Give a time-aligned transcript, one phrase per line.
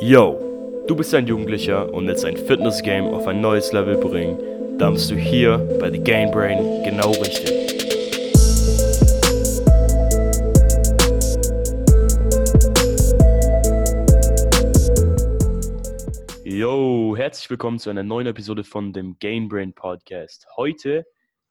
[0.00, 4.92] Yo, du bist ein Jugendlicher und willst ein Fitness-Game auf ein neues Level bringen, dann
[4.92, 7.50] bist du hier bei The Game Brain genau richtig.
[16.44, 20.46] Yo, herzlich willkommen zu einer neuen Episode von dem Game Brain Podcast.
[20.56, 21.06] Heute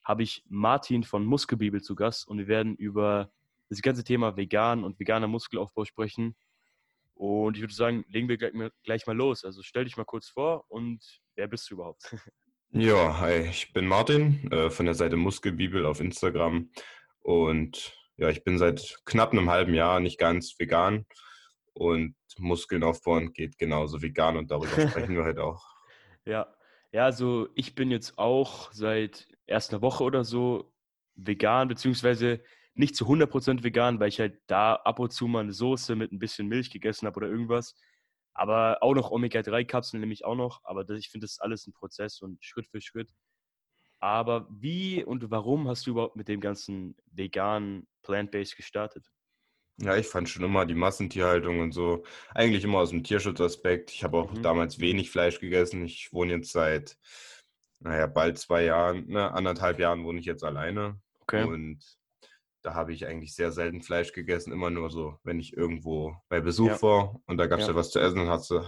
[0.06, 3.30] habe ich Martin von Muskelbibel zu Gast und wir werden über
[3.70, 6.34] das ganze Thema vegan und veganer Muskelaufbau sprechen.
[7.18, 8.38] Und ich würde sagen, legen wir
[8.84, 9.44] gleich mal, los.
[9.44, 11.04] Also stell dich mal kurz vor und
[11.36, 12.16] wer bist du überhaupt?
[12.72, 16.70] Ja, hi, ich bin Martin äh, von der Seite Muskelbibel auf Instagram
[17.22, 21.06] und ja, ich bin seit knapp einem halben Jahr nicht ganz vegan
[21.74, 25.64] und Muskeln aufbauen geht genauso vegan und darüber sprechen wir heute auch.
[26.26, 26.54] Ja,
[26.92, 30.72] ja, also ich bin jetzt auch seit erst einer Woche oder so
[31.16, 32.42] vegan, beziehungsweise
[32.78, 36.12] nicht zu 100% vegan, weil ich halt da ab und zu mal eine Soße mit
[36.12, 37.76] ein bisschen Milch gegessen habe oder irgendwas.
[38.34, 40.62] Aber auch noch Omega-3-Kapseln nehme ich auch noch.
[40.64, 43.12] Aber das, ich finde, das ist alles ein Prozess und Schritt für Schritt.
[44.00, 49.12] Aber wie und warum hast du überhaupt mit dem ganzen veganen Plant-Based gestartet?
[49.80, 53.92] Ja, ich fand schon immer die Massentierhaltung und so, eigentlich immer aus dem Tierschutzaspekt.
[53.92, 54.44] Ich habe auch mhm.
[54.44, 55.84] damals wenig Fleisch gegessen.
[55.86, 56.98] Ich wohne jetzt seit,
[57.80, 61.00] naja, bald zwei Jahren, ne, anderthalb Jahren wohne ich jetzt alleine.
[61.22, 61.44] Okay.
[61.44, 61.97] Und
[62.68, 66.42] da habe ich eigentlich sehr selten Fleisch gegessen, immer nur so, wenn ich irgendwo bei
[66.42, 66.82] Besuch ja.
[66.82, 67.72] war und da gab es ja.
[67.72, 67.78] ja.
[67.78, 68.62] was zu essen, dann hast du,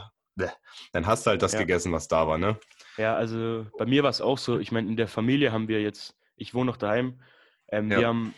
[0.94, 1.60] dann hast du halt das ja.
[1.60, 2.58] gegessen, was da war, ne?
[2.96, 5.82] Ja, also bei mir war es auch so, ich meine, in der Familie haben wir
[5.82, 7.20] jetzt, ich wohne noch daheim,
[7.68, 8.34] ähm, wir haben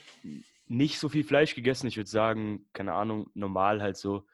[0.66, 4.26] nicht so viel Fleisch gegessen, ich würde sagen, keine Ahnung, normal halt so.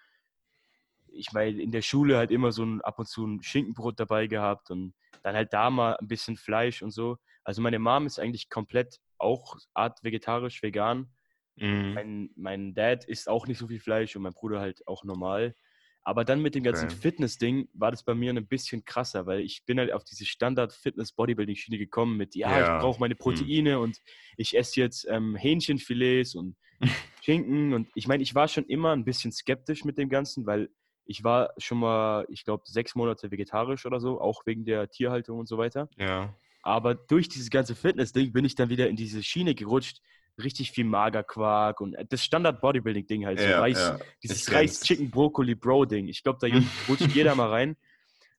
[1.08, 4.28] Ich meine, in der Schule halt immer so ein, ab und zu ein Schinkenbrot dabei
[4.28, 7.18] gehabt und dann halt da mal ein bisschen Fleisch und so.
[7.44, 11.10] Also meine Mom ist eigentlich komplett auch art vegetarisch, vegan.
[11.58, 11.94] Mhm.
[11.94, 15.56] Mein, mein Dad isst auch nicht so viel Fleisch und mein Bruder halt auch normal.
[16.04, 16.96] Aber dann mit dem ganzen okay.
[16.96, 21.78] Fitness-Ding war das bei mir ein bisschen krasser, weil ich bin halt auf diese Standard-Fitness-Bodybuilding-Schiene
[21.78, 22.76] gekommen mit, ja, ja.
[22.76, 23.20] ich brauche meine mhm.
[23.20, 23.84] Proteine mhm.
[23.84, 23.98] und
[24.38, 26.56] ich esse jetzt ähm, Hähnchenfilets und
[27.24, 27.74] Schinken.
[27.74, 30.70] Und ich meine, ich war schon immer ein bisschen skeptisch mit dem Ganzen, weil
[31.04, 35.40] ich war schon mal, ich glaube, sechs Monate vegetarisch oder so, auch wegen der Tierhaltung
[35.40, 35.90] und so weiter.
[35.98, 36.34] Ja.
[36.62, 40.02] Aber durch dieses ganze Fitness-Ding bin ich dann wieder in diese Schiene gerutscht,
[40.44, 43.40] richtig viel Magerquark und äh, das Standard-Bodybuilding-Ding halt.
[43.40, 44.00] So ja, Reis, ja.
[44.24, 46.08] Dieses Reis-Chicken-Brokkoli-Bro-Ding.
[46.08, 46.48] Ich glaube, da
[46.90, 47.78] rutscht jeder mal rein.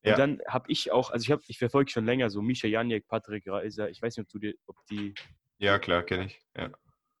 [0.01, 0.15] Und ja.
[0.15, 3.45] dann habe ich auch, also ich habe, ich verfolge schon länger so Misha Janik, Patrick
[3.47, 5.13] Reiser, ich weiß nicht, ob du dir, ob die.
[5.57, 6.41] Ja, klar, kenne ich.
[6.55, 6.71] Ja.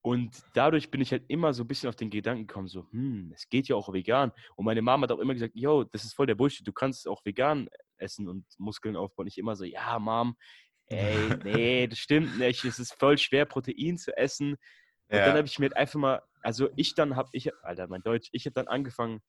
[0.01, 3.33] Und dadurch bin ich halt immer so ein bisschen auf den Gedanken gekommen, so, hm,
[3.35, 4.31] es geht ja auch vegan.
[4.55, 7.05] Und meine Mama hat auch immer gesagt, yo, das ist voll der Bullshit, du kannst
[7.05, 9.27] auch vegan essen und Muskeln aufbauen.
[9.27, 10.37] Ich immer so, ja, Mom,
[10.89, 14.53] ey, nee, das stimmt nicht, es ist voll schwer, Protein zu essen.
[14.53, 15.25] Und ja.
[15.25, 18.29] dann habe ich mir halt einfach mal, also ich dann habe, ich, Alter, mein Deutsch,
[18.31, 19.21] ich habe dann angefangen,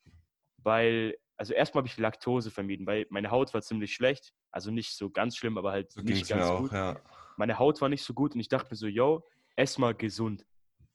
[0.59, 4.33] weil, also erstmal habe ich Laktose vermieden, weil meine Haut war ziemlich schlecht.
[4.51, 6.73] Also nicht so ganz schlimm, aber halt so nicht ganz auch, gut.
[6.73, 7.01] Ja.
[7.37, 10.45] Meine Haut war nicht so gut und ich dachte mir so, yo, ess mal gesund.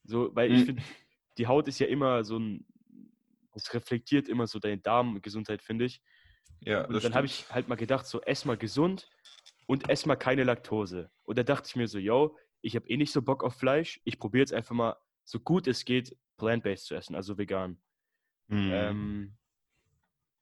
[0.04, 0.56] So, weil mhm.
[0.56, 0.84] ich finde,
[1.38, 2.66] die Haut ist ja immer so ein,
[3.54, 6.02] es reflektiert immer so deine Darmgesundheit, finde ich.
[6.60, 9.10] Ja, und dann habe ich halt mal gedacht, so ess mal gesund
[9.66, 11.10] und ess mal keine Laktose.
[11.24, 14.00] Und da dachte ich mir so, yo, ich habe eh nicht so Bock auf Fleisch.
[14.04, 17.78] Ich probiere jetzt einfach mal, so gut es geht, plant-based zu essen, also vegan.
[18.48, 18.72] Mhm.
[18.72, 19.38] Ähm,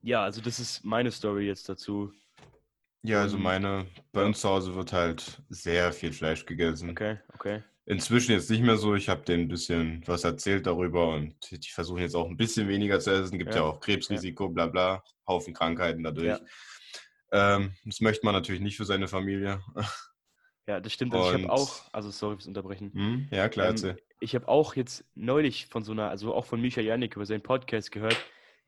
[0.02, 2.12] ja, also das ist meine Story jetzt dazu.
[3.02, 6.90] Ja, also meine, bei uns zu Hause wird halt sehr viel Fleisch gegessen.
[6.90, 7.64] Okay, okay.
[7.86, 8.96] Inzwischen jetzt nicht mehr so.
[8.96, 12.70] Ich habe denen ein bisschen was erzählt darüber und die versuchen jetzt auch ein bisschen
[12.70, 13.38] weniger zu essen.
[13.38, 14.50] Gibt ja, ja auch Krebsrisiko, ja.
[14.52, 16.28] bla bla, Haufen Krankheiten dadurch.
[16.28, 16.40] Ja.
[17.34, 19.62] Ähm, das möchte man natürlich nicht für seine Familie.
[20.66, 21.14] Ja, das stimmt.
[21.14, 22.94] Also ich habe auch, also sorry fürs Unterbrechen.
[22.94, 26.62] Hm, ja, klar, ähm, Ich habe auch jetzt neulich von so einer, also auch von
[26.62, 28.16] Micha Janik über seinen Podcast gehört,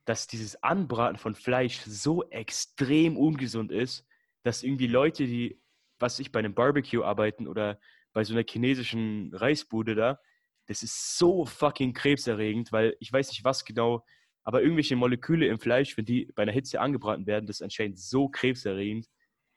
[0.03, 4.06] dass dieses Anbraten von Fleisch so extrem ungesund ist,
[4.44, 5.62] dass irgendwie Leute, die,
[5.97, 7.80] was ich bei einem Barbecue arbeiten oder
[8.12, 10.20] bei so einer chinesischen Reisbude da,
[10.68, 14.03] das ist so fucking krebserregend, weil ich weiß nicht, was genau
[14.45, 17.99] aber irgendwelche Moleküle im Fleisch, wenn die bei einer Hitze angebraten werden, das ist anscheinend
[17.99, 19.08] so krebserregend.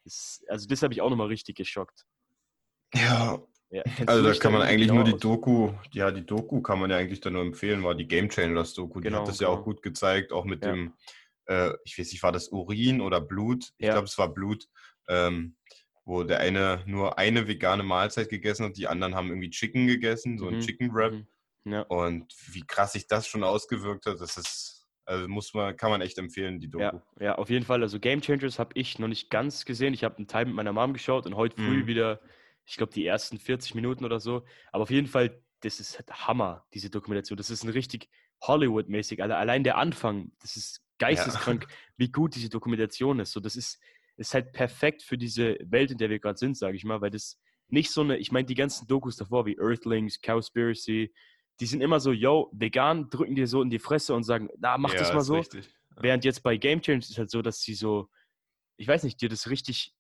[0.05, 2.07] Das, also das habe ich auch nochmal richtig geschockt.
[2.95, 3.39] Ja.
[3.71, 6.97] ja also da kann man eigentlich nur die Doku, ja, die Doku kann man ja
[6.97, 9.01] eigentlich dann nur empfehlen, war die Game Changers Doku.
[9.01, 9.53] Die genau, hat das genau.
[9.53, 10.73] ja auch gut gezeigt, auch mit ja.
[10.73, 10.95] dem,
[11.45, 13.73] äh, ich weiß nicht, war das Urin oder Blut?
[13.77, 13.93] Ich ja.
[13.93, 14.67] glaube, es war Blut.
[15.07, 15.55] Ähm,
[16.07, 20.39] wo der eine nur eine vegane Mahlzeit gegessen hat, die anderen haben irgendwie Chicken gegessen,
[20.39, 20.61] so ein mhm.
[20.61, 21.13] Chicken Wrap.
[21.13, 21.27] Mhm.
[21.73, 21.83] Ja.
[21.83, 24.78] Und wie krass sich das schon ausgewirkt hat, das ist
[25.09, 26.85] also muss man, kann man echt empfehlen, die Doku.
[26.85, 27.83] Ja, ja auf jeden Fall.
[27.83, 29.95] Also Game Changers habe ich noch nicht ganz gesehen.
[29.95, 31.87] Ich habe einen Teil mit meiner Mom geschaut und heute früh mhm.
[31.87, 32.21] wieder,
[32.67, 34.45] ich glaube, die ersten 40 Minuten oder so.
[34.71, 37.39] Aber auf jeden Fall, das ist halt Hammer, diese Dokumentation.
[37.39, 38.11] Das ist ein richtig
[38.43, 39.23] Hollywood-mäßig.
[39.23, 41.77] Allein der Anfang, das ist geisteskrank, ja.
[41.97, 43.33] wie gut diese Dokumentation ist.
[43.33, 43.81] So, das ist,
[44.19, 47.11] ist halt perfekt für diese Welt, in der wir gerade sind, sage ich mal, weil
[47.11, 51.15] das nicht so eine, ich meine, die ganzen Dokus davor, wie Earthlings, Cowspiracy,
[51.61, 54.79] die sind immer so, yo, vegan, drücken dir so in die Fresse und sagen, na,
[54.79, 55.37] mach ja, das mal so.
[55.37, 55.69] Richtig.
[55.97, 58.09] Während jetzt bei Game Change ist halt so, dass sie so,
[58.77, 59.95] ich weiß nicht, dir das richtig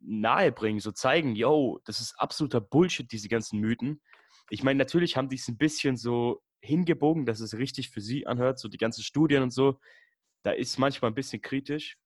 [0.00, 4.02] nahe bringen, so zeigen, yo, das ist absoluter Bullshit, diese ganzen Mythen.
[4.50, 8.26] Ich meine, natürlich haben die es ein bisschen so hingebogen, dass es richtig für sie
[8.26, 9.78] anhört, so die ganzen Studien und so.
[10.42, 11.96] Da ist manchmal ein bisschen kritisch,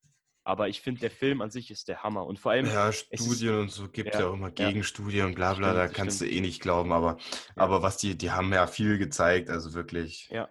[0.49, 2.27] aber ich finde, der Film an sich ist der Hammer.
[2.27, 2.65] Und vor allem.
[2.65, 5.53] Ja, Studien ist, und so gibt es ja, ja, auch immer Gegenstudien ja, und bla
[5.53, 6.31] bla, stimmt, da kannst stimmt.
[6.31, 6.91] du eh nicht glauben.
[6.91, 7.63] Aber, ja.
[7.63, 10.27] aber was die, die haben ja viel gezeigt, also wirklich.
[10.31, 10.49] Ja.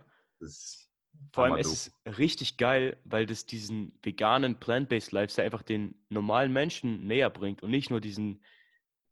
[1.34, 6.54] vor allem ist es richtig geil, weil das diesen veganen Plant-Based Lifestyle einfach den normalen
[6.54, 8.44] Menschen näher bringt und nicht nur diesen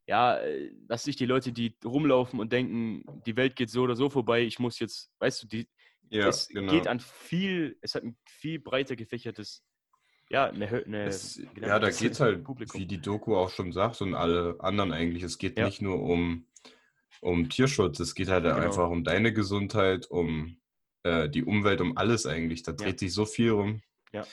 [0.08, 3.96] ja, äh, was sich die Leute, die rumlaufen und denken, die Welt geht so oder
[3.96, 5.68] so vorbei, ich muss jetzt, weißt du, die,
[6.12, 6.72] ja, es genau.
[6.72, 9.64] geht an viel, es hat ein viel breiter gefächertes,
[10.30, 12.80] ja, eine, eine es, Ja, da geht es halt, Publikum.
[12.80, 15.66] wie die Doku auch schon sagt und alle anderen eigentlich, es geht ja.
[15.66, 16.48] nicht nur um,
[17.22, 18.58] um Tierschutz, es geht halt genau.
[18.58, 20.58] einfach um deine Gesundheit, um
[21.04, 22.64] äh, die Umwelt, um alles eigentlich.
[22.64, 23.08] Da dreht ja.
[23.08, 23.82] sich so viel rum.
[24.12, 24.26] Ja.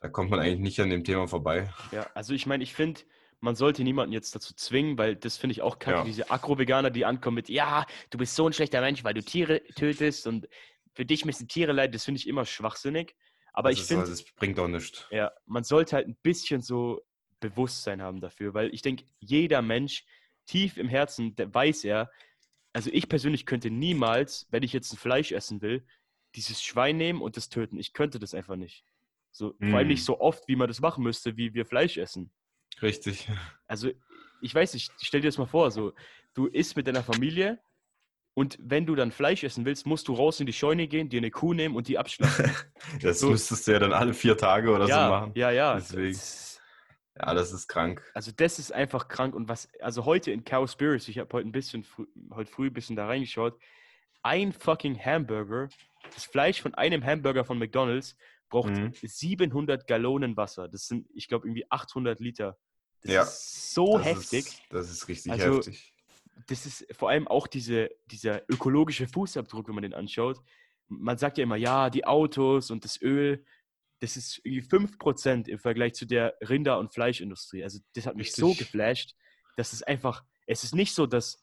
[0.00, 1.70] Da kommt man eigentlich nicht an dem Thema vorbei.
[1.90, 3.00] Ja, also ich meine, ich finde,
[3.40, 6.04] man sollte niemanden jetzt dazu zwingen, weil das finde ich auch kacke, ja.
[6.04, 9.62] diese Agro-Veganer, die ankommen mit, ja, du bist so ein schlechter Mensch, weil du Tiere
[9.74, 10.48] tötest und
[10.94, 13.14] für dich müssen Tiere leiden, das finde ich immer schwachsinnig.
[13.56, 15.06] Aber das ich finde, das bringt auch nichts.
[15.10, 17.02] Ja, man sollte halt ein bisschen so
[17.40, 20.04] Bewusstsein haben dafür, weil ich denke, jeder Mensch
[20.46, 22.10] tief im Herzen, der weiß er,
[22.72, 25.86] also ich persönlich könnte niemals, wenn ich jetzt ein Fleisch essen will,
[26.34, 27.78] dieses Schwein nehmen und das töten.
[27.78, 28.84] Ich könnte das einfach nicht.
[29.32, 29.70] So, mm.
[29.70, 30.04] Vor allem nicht hm.
[30.04, 32.30] so oft, wie man das machen müsste, wie wir Fleisch essen.
[32.82, 33.28] Richtig.
[33.68, 33.90] Also,
[34.42, 35.92] ich weiß nicht, stell dir das mal vor, so,
[36.34, 37.58] du isst mit deiner Familie
[38.38, 41.20] und wenn du dann Fleisch essen willst, musst du raus in die Scheune gehen, dir
[41.20, 42.50] eine Kuh nehmen und die abschlachten.
[43.00, 43.30] das so.
[43.30, 45.32] müsstest du ja dann alle vier Tage oder ja, so machen.
[45.34, 45.74] Ja, ja.
[45.76, 46.12] Deswegen.
[46.12, 46.60] Das,
[47.18, 48.02] ja, das ist krank.
[48.12, 49.34] Also das ist einfach krank.
[49.34, 52.74] Und was, also heute in Cowspiracy, ich habe heute ein bisschen, früh, heute früh ein
[52.74, 53.58] bisschen da reingeschaut,
[54.22, 55.70] ein fucking Hamburger,
[56.14, 58.18] das Fleisch von einem Hamburger von McDonalds
[58.50, 58.92] braucht mhm.
[58.92, 60.68] 700 Gallonen Wasser.
[60.68, 62.58] Das sind, ich glaube, irgendwie 800 Liter.
[63.00, 64.44] Das ja, ist so heftig.
[64.44, 65.95] Ist, das ist richtig also, heftig.
[66.46, 70.38] Das ist vor allem auch diese, dieser ökologische Fußabdruck, wenn man den anschaut.
[70.88, 73.44] Man sagt ja immer, ja, die Autos und das Öl,
[74.00, 77.64] das ist irgendwie 5% im Vergleich zu der Rinder- und Fleischindustrie.
[77.64, 78.40] Also das hat mich richtig.
[78.40, 79.14] so geflasht,
[79.56, 81.42] dass es einfach, es ist nicht so, dass,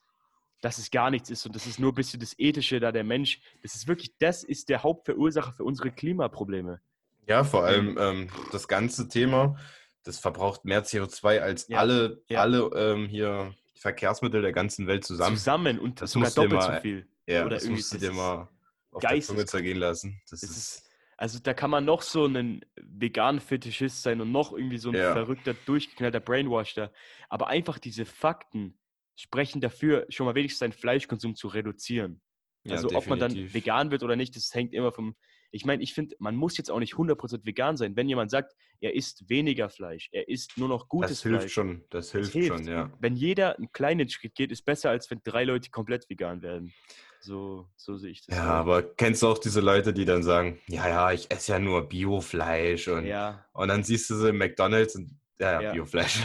[0.62, 3.04] dass es gar nichts ist und das ist nur ein bisschen das Ethische da, der
[3.04, 3.42] Mensch.
[3.64, 6.80] Das ist wirklich, das ist der Hauptverursacher für unsere Klimaprobleme.
[7.28, 9.58] Ja, vor allem ähm, das ganze Thema,
[10.04, 11.80] das verbraucht mehr CO2 als ja.
[11.80, 12.42] alle, ja.
[12.42, 15.36] alle ähm, hier Verkehrsmittel der ganzen Welt zusammen.
[15.36, 17.06] Zusammen und das sogar doppelt mal, so viel.
[17.28, 18.48] Ja, Oder das musst du dir mal
[18.92, 20.22] auf der Zunge zergehen lassen.
[20.30, 24.32] Das, das ist, ist, also da kann man noch so ein vegan Fetischist sein und
[24.32, 25.12] noch irgendwie so ein ja.
[25.12, 26.94] verrückter, durchgeknallter Brainwasher.
[27.28, 28.80] Aber einfach diese Fakten
[29.16, 32.22] sprechen dafür, schon mal wenigstens seinen Fleischkonsum zu reduzieren.
[32.70, 35.18] Also ja, ob man dann vegan wird oder nicht, das hängt immer vom
[35.54, 37.96] ich meine, ich finde, man muss jetzt auch nicht 100% vegan sein.
[37.96, 41.34] Wenn jemand sagt, er isst weniger Fleisch, er isst nur noch gutes Fleisch.
[41.34, 42.92] Das hilft schon, das hilft, das hilft schon, ja.
[43.00, 46.74] Wenn jeder einen kleinen Schritt geht, ist besser, als wenn drei Leute komplett vegan werden.
[47.22, 48.36] So, so sehe ich das.
[48.36, 51.60] Ja, aber kennst du auch diese Leute, die dann sagen, ja, ja, ich esse ja
[51.60, 53.46] nur Biofleisch und, ja.
[53.54, 56.24] und dann siehst du sie im McDonalds und ja, ja, Biofleisch.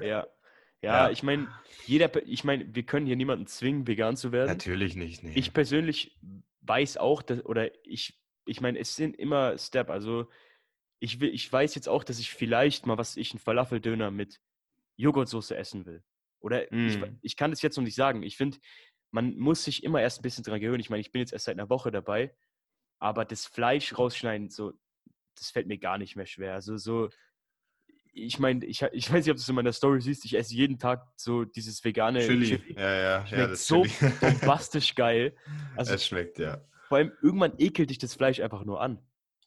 [0.00, 0.26] ja.
[0.84, 1.46] Ja, ja, ich meine,
[1.86, 4.48] jeder, ich meine, wir können hier niemanden zwingen, vegan zu werden.
[4.48, 5.22] Natürlich nicht.
[5.22, 5.30] Nee.
[5.36, 6.18] Ich persönlich
[6.62, 9.90] weiß auch, dass, oder ich ich meine, es sind immer Step.
[9.90, 10.28] Also
[10.98, 14.40] ich, will, ich weiß jetzt auch, dass ich vielleicht mal, was ich, einen Falafeldöner mit
[14.96, 16.02] Joghurtsoße essen will.
[16.40, 16.86] Oder mm.
[16.88, 18.22] ich, ich kann das jetzt noch nicht sagen.
[18.22, 18.58] Ich finde,
[19.10, 20.80] man muss sich immer erst ein bisschen dran gewöhnen.
[20.80, 22.34] Ich meine, ich bin jetzt erst seit einer Woche dabei,
[22.98, 24.72] aber das Fleisch rausschneiden, so,
[25.36, 26.54] das fällt mir gar nicht mehr schwer.
[26.54, 27.10] Also so,
[28.12, 30.54] ich meine, ich, ich weiß nicht, ob du es in meiner Story siehst, ich esse
[30.54, 32.58] jeden Tag so dieses vegane Chili.
[32.58, 32.74] Chili.
[32.74, 34.12] Ja, ja, schmeckt ja, das so Chili.
[34.20, 35.36] bombastisch geil.
[35.76, 36.64] Also, es schmeckt, ja.
[36.92, 38.98] Vor allem, irgendwann ekelt dich das Fleisch einfach nur an.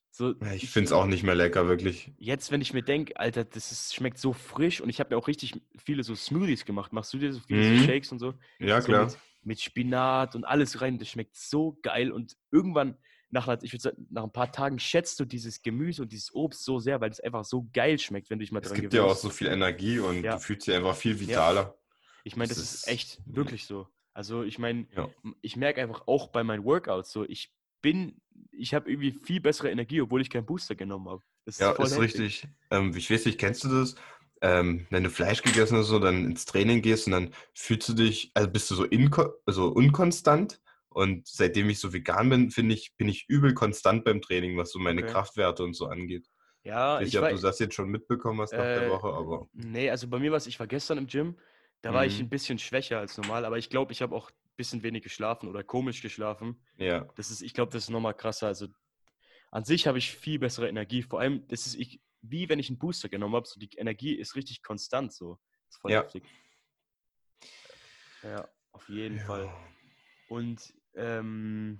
[0.09, 2.11] So, ich finde es auch nicht mehr lecker, wirklich.
[2.17, 5.19] Jetzt, wenn ich mir denke, Alter, das ist, schmeckt so frisch und ich habe mir
[5.21, 6.91] auch richtig viele so Smoothies gemacht.
[6.91, 7.83] Machst du dir so viele mhm.
[7.83, 8.33] Shakes und so?
[8.57, 9.05] Ja, so klar.
[9.05, 10.97] Mit, mit, Spinat und alles rein.
[10.97, 12.97] Das schmeckt so geil und irgendwann,
[13.29, 16.65] nach, ich würde sagen, nach ein paar Tagen schätzt du dieses Gemüse und dieses Obst
[16.65, 18.95] so sehr, weil es einfach so geil schmeckt, wenn du dich mal es dran gewöhnst.
[18.95, 20.33] Es gibt ja auch so viel Energie und ja.
[20.33, 21.61] du fühlst dich einfach viel vitaler.
[21.61, 21.75] Ja.
[22.23, 23.87] Ich meine, das, das, ist echt wirklich so.
[24.15, 25.09] Also ich meine, ja.
[25.41, 29.69] ich merke einfach auch bei meinen Workouts so, ich bin, ich habe irgendwie viel bessere
[29.69, 31.21] Energie, obwohl ich keinen Booster genommen habe.
[31.57, 32.47] ja, ist, ist richtig.
[32.71, 33.95] Ähm, ich weiß nicht, kennst du das?
[34.41, 37.93] Ähm, wenn du Fleisch gegessen hast, so dann ins Training gehst und dann fühlst du
[37.93, 38.87] dich, also bist du so,
[39.45, 44.21] also unkonstant Und seitdem ich so vegan bin, finde ich, bin ich übel konstant beim
[44.21, 45.11] Training, was so meine okay.
[45.11, 46.25] Kraftwerte und so angeht.
[46.63, 49.09] Ja, ich weiß nicht, ob du das jetzt schon mitbekommen hast nach äh, der Woche,
[49.09, 49.49] aber.
[49.51, 51.35] Nee, also bei mir war es, ich war gestern im Gym,
[51.85, 52.25] da war ich mhm.
[52.25, 55.47] ein bisschen schwächer als normal, aber ich glaube, ich habe auch ein bisschen wenig geschlafen
[55.47, 56.59] oder komisch geschlafen.
[56.77, 57.07] Ja.
[57.15, 58.47] Das ist, ich glaube, das ist nochmal krasser.
[58.47, 58.69] Also
[59.51, 61.03] an sich habe ich viel bessere Energie.
[61.03, 63.47] Vor allem, das ist ich, wie wenn ich einen Booster genommen habe.
[63.47, 65.37] So die Energie ist richtig konstant so.
[65.67, 66.01] Das ist voll ja.
[66.01, 66.23] heftig.
[68.23, 69.23] Ja, auf jeden ja.
[69.23, 69.55] Fall.
[70.27, 71.79] Und ähm,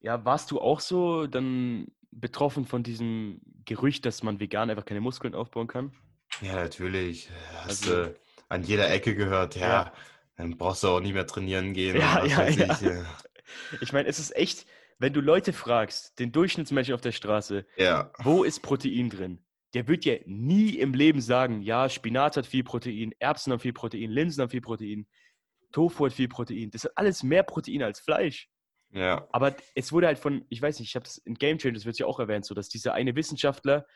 [0.00, 5.00] ja, warst du auch so dann betroffen von diesem Gerücht, dass man vegan einfach keine
[5.00, 5.90] Muskeln aufbauen kann?
[6.42, 7.30] Ja, natürlich.
[7.62, 9.92] Hast also, du an jeder Ecke gehört, ja, ja,
[10.36, 11.96] dann brauchst du auch nicht mehr trainieren gehen.
[11.96, 12.78] Ja, ja, ja.
[13.72, 14.66] Ich, ich meine, es ist echt,
[14.98, 18.10] wenn du Leute fragst, den Durchschnittsmenschen auf der Straße, ja.
[18.18, 19.44] wo ist Protein drin?
[19.74, 23.74] Der wird ja nie im Leben sagen, ja, Spinat hat viel Protein, Erbsen haben viel
[23.74, 25.06] Protein, Linsen haben viel Protein,
[25.72, 26.70] Tofu hat viel Protein.
[26.70, 28.48] Das hat alles mehr Protein als Fleisch.
[28.90, 29.28] Ja.
[29.30, 31.98] Aber es wurde halt von, ich weiß nicht, ich habe das in Game Changers wird
[31.98, 33.86] ja auch erwähnt, so dass dieser eine Wissenschaftler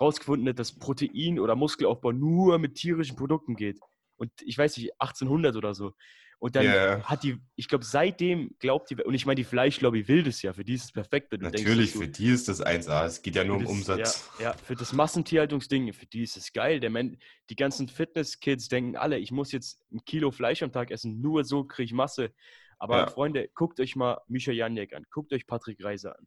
[0.00, 3.78] rausgefunden hat, dass Protein oder Muskelaufbau nur mit tierischen Produkten geht.
[4.16, 5.92] Und ich weiß nicht, 1800 oder so.
[6.40, 7.02] Und dann yeah.
[7.04, 10.54] hat die, ich glaube, seitdem glaubt die, und ich meine, die Fleischlobby will das ja,
[10.54, 11.32] für die ist es perfekt.
[11.32, 14.30] Natürlich, denkst, für die ist das 1A, es geht ja nur um das, Umsatz.
[14.38, 16.80] Ja, ja, für das Massentierhaltungsding, für die ist es geil.
[16.80, 17.18] Der Man,
[17.50, 21.44] die ganzen Fitness-Kids denken alle, ich muss jetzt ein Kilo Fleisch am Tag essen, nur
[21.44, 22.32] so kriege ich Masse.
[22.78, 23.06] Aber ja.
[23.06, 26.26] Freunde, guckt euch mal Mischa Janiek an, guckt euch Patrick Reiser an,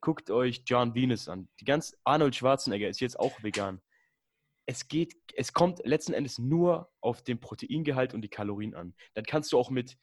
[0.00, 1.48] guckt euch John Venus an.
[1.60, 3.80] Die ganz Arnold Schwarzenegger ist jetzt auch vegan.
[4.66, 8.94] Es geht, es kommt letzten Endes nur auf den Proteingehalt und die Kalorien an.
[9.14, 9.98] Dann kannst du auch mit,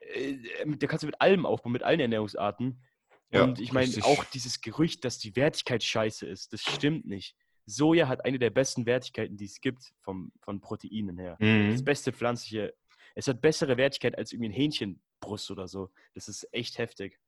[0.00, 2.82] äh, da kannst du mit allem aufbauen, mit allen Ernährungsarten.
[3.30, 7.36] Ja, und ich meine, auch dieses Gerücht, dass die Wertigkeit scheiße ist, das stimmt nicht.
[7.66, 11.36] Soja hat eine der besten Wertigkeiten, die es gibt vom, von Proteinen her.
[11.40, 11.72] Mhm.
[11.72, 12.74] Das beste pflanzliche
[13.14, 15.90] es hat bessere Wertigkeit als irgendwie ein Hähnchenbrust oder so.
[16.14, 17.20] Das ist echt heftig.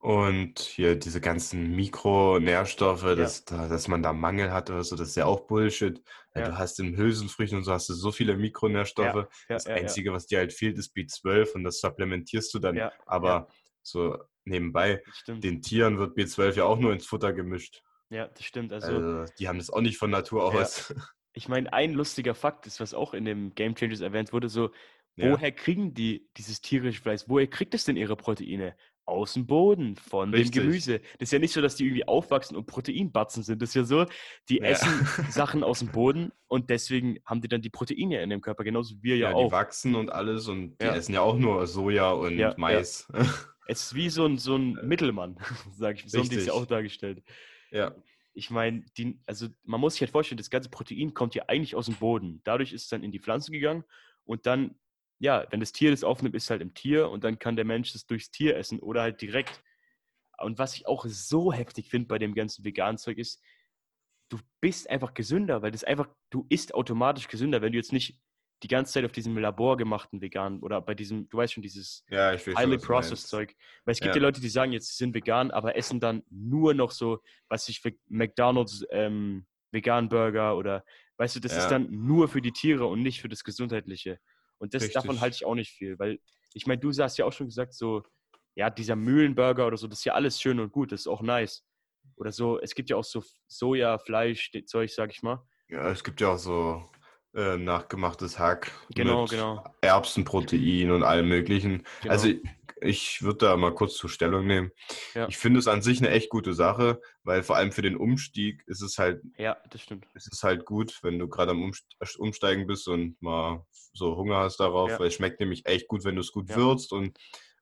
[0.00, 3.14] Und hier diese ganzen Mikronährstoffe, ja.
[3.14, 6.02] dass, dass man da Mangel hat oder so, das ist ja auch Bullshit.
[6.34, 6.48] Ja.
[6.48, 9.14] Du hast in Hülsenfrüchten und so hast du so viele Mikronährstoffe.
[9.14, 9.28] Ja.
[9.48, 12.80] das Einzige, was dir halt fehlt, ist B12 und das supplementierst du dann.
[13.04, 13.48] Aber
[13.82, 17.82] so nebenbei, den Tieren wird B12 ja auch nur ins Futter gemischt.
[18.08, 18.72] Ja, das stimmt.
[18.72, 20.94] Also, also die haben das auch nicht von Natur aus.
[21.32, 24.70] Ich meine, ein lustiger Fakt ist, was auch in dem Game Changers erwähnt wurde, so,
[25.14, 28.74] woher kriegen die dieses tierische Fleisch, woher kriegt es denn ihre Proteine?
[29.06, 30.52] Aus dem Boden, von Richtig.
[30.52, 31.00] dem Gemüse.
[31.18, 33.60] Das ist ja nicht so, dass die irgendwie aufwachsen und Proteinbatzen sind.
[33.60, 34.06] Das ist ja so,
[34.48, 34.66] die ja.
[34.66, 34.88] essen
[35.30, 38.94] Sachen aus dem Boden und deswegen haben die dann die Proteine in dem Körper, genauso
[38.96, 39.48] wie wir ja, ja auch.
[39.48, 43.08] Die wachsen und alles und die essen ja auch nur Soja und Mais.
[43.66, 45.36] Es ist wie so ein, so ein Mittelmann,
[45.70, 46.10] sag ich.
[46.10, 47.22] So haben die es ja auch dargestellt.
[47.70, 47.94] Ja
[48.32, 48.84] ich meine,
[49.26, 52.40] also man muss sich halt vorstellen, das ganze Protein kommt ja eigentlich aus dem Boden.
[52.44, 53.84] Dadurch ist es dann in die Pflanze gegangen
[54.24, 54.76] und dann,
[55.20, 57.66] ja, wenn das Tier das aufnimmt, ist es halt im Tier und dann kann der
[57.66, 59.62] Mensch das durchs Tier essen oder halt direkt.
[60.38, 63.42] Und was ich auch so heftig finde bei dem ganzen veganen Zeug ist,
[64.30, 68.18] du bist einfach gesünder, weil das einfach, du isst automatisch gesünder, wenn du jetzt nicht
[68.62, 72.04] die ganze Zeit auf diesem Labor gemachten vegan oder bei diesem, du weißt schon, dieses
[72.10, 73.54] ja, highly processed Zeug.
[73.84, 74.20] Weil es gibt ja.
[74.20, 74.26] ja.
[74.26, 77.80] Leute, die sagen jetzt, sie sind vegan, aber essen dann nur noch so, was ich
[77.80, 80.84] für McDonalds ähm, vegan Burger oder
[81.16, 81.58] weißt du, das ja.
[81.58, 84.18] ist dann nur für die Tiere und nicht für das Gesundheitliche.
[84.60, 86.20] Und das, davon halte ich auch nicht viel, weil
[86.52, 88.02] ich meine, du hast ja auch schon gesagt, so,
[88.54, 91.22] ja, dieser Mühlenburger oder so, das ist ja alles schön und gut, das ist auch
[91.22, 91.64] nice.
[92.16, 95.42] Oder so, es gibt ja auch so Soja, Fleisch, Zeug, sag ich mal.
[95.68, 96.84] Ja, es gibt ja auch so
[97.34, 99.64] äh, nachgemachtes Hack genau, mit genau.
[99.80, 101.84] Erbsenprotein und allem möglichen.
[102.02, 102.12] Genau.
[102.12, 102.28] Also
[102.82, 104.70] ich würde da mal kurz zur Stellung nehmen.
[105.14, 105.28] Ja.
[105.28, 108.62] Ich finde es an sich eine echt gute Sache, weil vor allem für den Umstieg
[108.66, 109.22] ist es halt.
[109.36, 110.06] Ja, das stimmt.
[110.14, 111.72] Es ist halt gut, wenn du gerade am
[112.18, 114.98] Umsteigen bist und mal so Hunger hast darauf, ja.
[114.98, 116.56] weil es schmeckt nämlich echt gut, wenn du es gut ja.
[116.56, 117.18] würzt und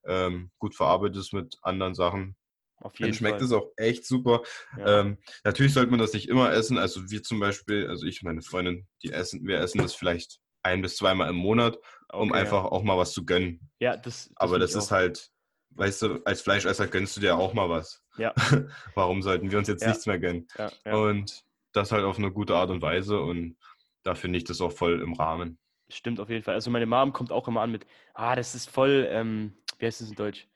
[0.07, 2.37] ähm, gut verarbeitest mit anderen Sachen.
[2.81, 3.47] Auf jeden Dann schmeckt Fall.
[3.47, 4.43] es auch echt super.
[4.77, 5.01] Ja.
[5.01, 6.79] Ähm, natürlich sollte man das nicht immer essen.
[6.79, 10.39] Also wir zum Beispiel, also ich und meine Freundin, die essen, wir essen das vielleicht
[10.69, 11.79] ein bis zweimal im Monat,
[12.13, 12.71] um okay, einfach ja.
[12.71, 13.69] auch mal was zu gönnen.
[13.81, 14.29] Ja, das.
[14.29, 15.31] das Aber das ist halt,
[15.71, 18.03] weißt du, als Fleischesser gönnst du dir auch mal was.
[18.17, 18.33] Ja.
[18.95, 19.89] Warum sollten wir uns jetzt ja.
[19.89, 20.47] nichts mehr gönnen?
[20.57, 23.57] Ja, und das halt auf eine gute Art und Weise und
[24.03, 25.59] da finde ich das auch voll im Rahmen.
[25.91, 26.55] Stimmt auf jeden Fall.
[26.55, 30.01] Also meine Mom kommt auch immer an mit, ah, das ist voll, ähm, wie heißt
[30.01, 30.49] das in Deutsch?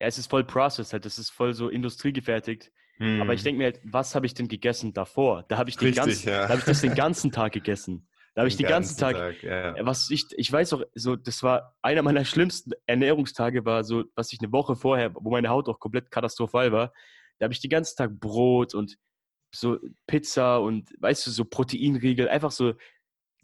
[0.00, 2.70] ja, es ist voll processed halt, das ist voll so industriegefertigt.
[2.98, 3.20] Hm.
[3.20, 3.44] Aber ich hm.
[3.44, 5.44] denke mir halt, was habe ich denn gegessen davor?
[5.48, 6.46] Da habe ich, den Richtig, ganzen, ja.
[6.46, 8.08] da hab ich das den ganzen Tag gegessen.
[8.36, 9.74] Da habe ich den, den ganzen, Tag, Tag ja.
[9.86, 14.30] was ich, ich weiß auch, so, das war einer meiner schlimmsten Ernährungstage, war so, was
[14.30, 16.92] ich eine Woche vorher, wo meine Haut auch komplett katastrophal war.
[17.38, 18.98] Da habe ich den ganzen Tag Brot und
[19.54, 22.74] so Pizza und, weißt du, so Proteinriegel, einfach so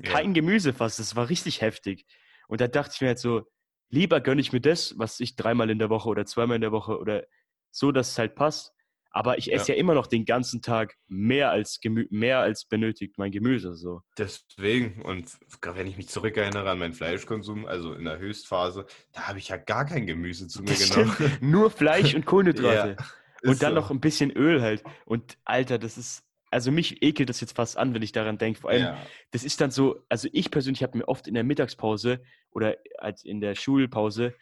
[0.04, 0.32] kein ja.
[0.34, 0.98] Gemüse fast.
[0.98, 2.04] Das war richtig heftig.
[2.46, 3.50] Und da dachte ich mir halt so,
[3.88, 6.72] lieber gönne ich mir das, was ich dreimal in der Woche oder zweimal in der
[6.72, 7.24] Woche oder
[7.70, 8.71] so, dass es halt passt.
[9.12, 9.74] Aber ich esse ja.
[9.74, 13.74] ja immer noch den ganzen Tag mehr als, Gemü mehr als benötigt mein Gemüse.
[13.74, 14.00] So.
[14.16, 15.30] Deswegen, und
[15.62, 19.58] wenn ich mich zurückerinnere an meinen Fleischkonsum, also in der Höchstphase, da habe ich ja
[19.58, 21.14] gar kein Gemüse zu mir genommen.
[21.40, 22.96] Nur Fleisch und Kohlenhydrate.
[22.98, 23.80] ja, und dann so.
[23.80, 24.82] noch ein bisschen Öl halt.
[25.04, 28.60] Und Alter, das ist, also mich ekelt das jetzt fast an, wenn ich daran denke.
[28.60, 29.06] Vor allem, ja.
[29.30, 33.24] das ist dann so, also ich persönlich habe mir oft in der Mittagspause oder als
[33.24, 34.34] in der Schulpause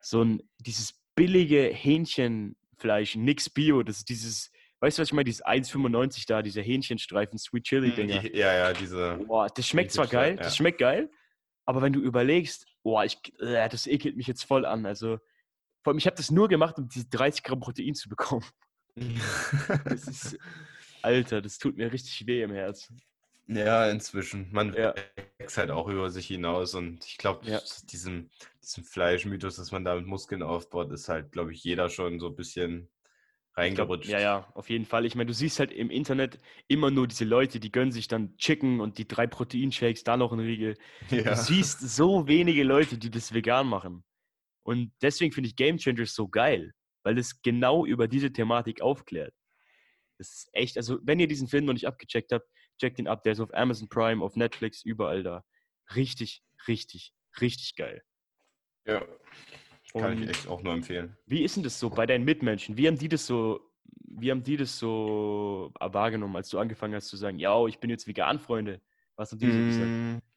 [0.00, 1.72] so ein, dieses billige
[2.82, 6.60] Hähnchenfleisch, nix Bio, das ist dieses, weißt du, was ich meine, dieses 1,95 da, diese
[6.60, 8.22] Hähnchenstreifen, Sweet Chili-Dinger.
[8.22, 9.18] Hm, ja, ja, diese.
[9.26, 10.42] Boah, das schmeckt zwar geil, ja.
[10.42, 11.10] das schmeckt geil,
[11.64, 14.86] aber wenn du überlegst, boah, ich, äh, das ekelt mich jetzt voll an.
[14.86, 15.18] Also,
[15.82, 18.44] vor allem, ich habe das nur gemacht, um diese 30 Gramm Protein zu bekommen.
[19.84, 20.38] das ist,
[21.02, 23.00] Alter, das tut mir richtig weh im Herzen.
[23.56, 24.48] Ja, inzwischen.
[24.52, 24.94] Man ja.
[25.38, 27.60] wächst halt auch über sich hinaus und ich glaube, ja.
[27.90, 28.30] diesem,
[28.62, 32.36] diesem Fleischmythos, dass man damit Muskeln aufbaut, ist halt, glaube ich, jeder schon so ein
[32.36, 32.88] bisschen
[33.54, 34.08] reingerutscht.
[34.08, 35.04] Glaub, ja, ja, auf jeden Fall.
[35.04, 38.36] Ich meine, du siehst halt im Internet immer nur diese Leute, die gönnen sich dann
[38.36, 40.76] Chicken und die drei Proteinshakes, da noch ein Riegel.
[41.10, 41.34] Ja.
[41.34, 44.04] Du siehst so wenige Leute, die das vegan machen.
[44.64, 49.34] Und deswegen finde ich Game Changers so geil, weil es genau über diese Thematik aufklärt.
[50.18, 52.46] Das ist echt, also wenn ihr diesen Film noch nicht abgecheckt habt,
[52.82, 53.22] checkt ihn ab.
[53.22, 55.44] Der ist auf Amazon Prime, auf Netflix, überall da.
[55.94, 58.02] Richtig, richtig, richtig geil.
[58.86, 59.06] Ja,
[59.92, 61.16] kann Und ich echt auch nur empfehlen.
[61.26, 62.76] Wie ist denn das so bei deinen Mitmenschen?
[62.76, 67.08] Wie haben die das so, wie haben die das so wahrgenommen, als du angefangen hast
[67.08, 68.80] zu sagen, ja, ich bin jetzt vegan, Freunde?
[69.14, 70.31] Was haben die so gesagt?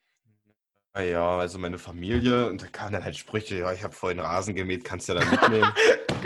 [0.95, 4.19] Mm, ja, also meine Familie, und da kamen dann halt Sprüche, ja, ich habe vorhin
[4.19, 5.73] Rasen gemäht, kannst du ja dann mitnehmen.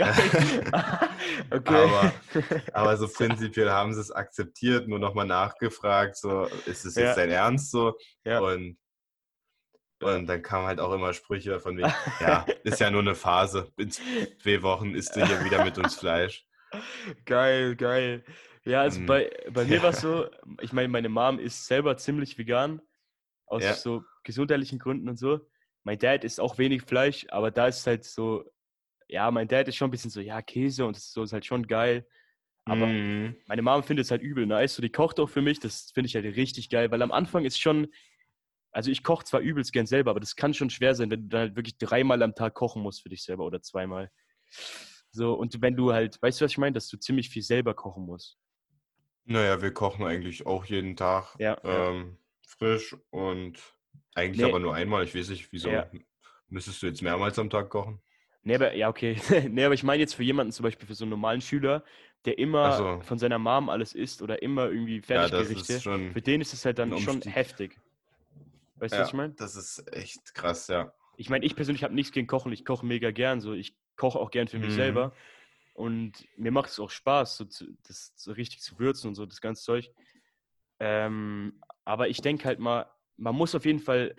[1.50, 1.74] okay.
[1.74, 2.12] aber,
[2.72, 7.14] aber so prinzipiell haben sie es akzeptiert, nur nochmal nachgefragt, so, ist es jetzt ja.
[7.14, 7.94] dein Ernst so?
[8.24, 8.40] Ja.
[8.40, 8.78] Und,
[10.02, 13.70] und dann kamen halt auch immer Sprüche von wegen, ja, ist ja nur eine Phase,
[13.76, 16.46] in zwei Wochen isst du hier wieder mit uns Fleisch.
[17.26, 18.24] Geil, geil.
[18.64, 19.06] Ja, also mhm.
[19.06, 20.28] bei, bei mir war es so,
[20.60, 22.80] ich meine, meine Mom ist selber ziemlich vegan
[23.50, 23.74] aus ja.
[23.74, 25.40] so gesundheitlichen Gründen und so.
[25.82, 28.44] Mein Dad isst auch wenig Fleisch, aber da ist es halt so,
[29.08, 31.66] ja, mein Dad ist schon ein bisschen so, ja, Käse und so ist halt schon
[31.66, 32.06] geil.
[32.64, 33.36] Aber mm.
[33.46, 34.74] meine Mom findet es halt übel nice.
[34.74, 37.44] So, die kocht auch für mich, das finde ich halt richtig geil, weil am Anfang
[37.44, 37.88] ist schon,
[38.70, 41.28] also ich koche zwar übelst gern selber, aber das kann schon schwer sein, wenn du
[41.28, 44.10] dann halt wirklich dreimal am Tag kochen musst für dich selber oder zweimal.
[45.10, 47.74] So, und wenn du halt, weißt du, was ich meine, dass du ziemlich viel selber
[47.74, 48.38] kochen musst.
[49.24, 51.34] Naja, wir kochen eigentlich auch jeden Tag.
[51.38, 51.58] Ja.
[51.64, 52.18] Ähm,
[52.58, 53.58] frisch und
[54.14, 54.48] eigentlich nee.
[54.48, 55.04] aber nur einmal.
[55.04, 55.90] Ich weiß nicht, wieso ja.
[56.48, 58.00] müsstest du jetzt mehrmals am Tag kochen?
[58.42, 59.20] Nee, aber, ja, okay.
[59.50, 61.84] nee, aber ich meine jetzt für jemanden zum Beispiel, für so einen normalen Schüler,
[62.24, 63.00] der immer so.
[63.02, 66.78] von seiner Mom alles isst oder immer irgendwie Fertiggerichte, ja, für den ist es halt
[66.78, 67.78] dann schon heftig.
[68.76, 69.34] Weißt du, ja, was ich meine?
[69.34, 70.92] Das ist echt krass, ja.
[71.16, 72.50] Ich meine, ich persönlich habe nichts gegen Kochen.
[72.52, 73.42] Ich koche mega gern.
[73.42, 74.74] So, ich koche auch gern für mich mhm.
[74.74, 75.12] selber.
[75.74, 79.26] Und mir macht es auch Spaß, so zu, das so richtig zu würzen und so,
[79.26, 79.90] das ganze Zeug.
[80.78, 84.14] Ähm, aber ich denke halt mal, man muss auf jeden Fall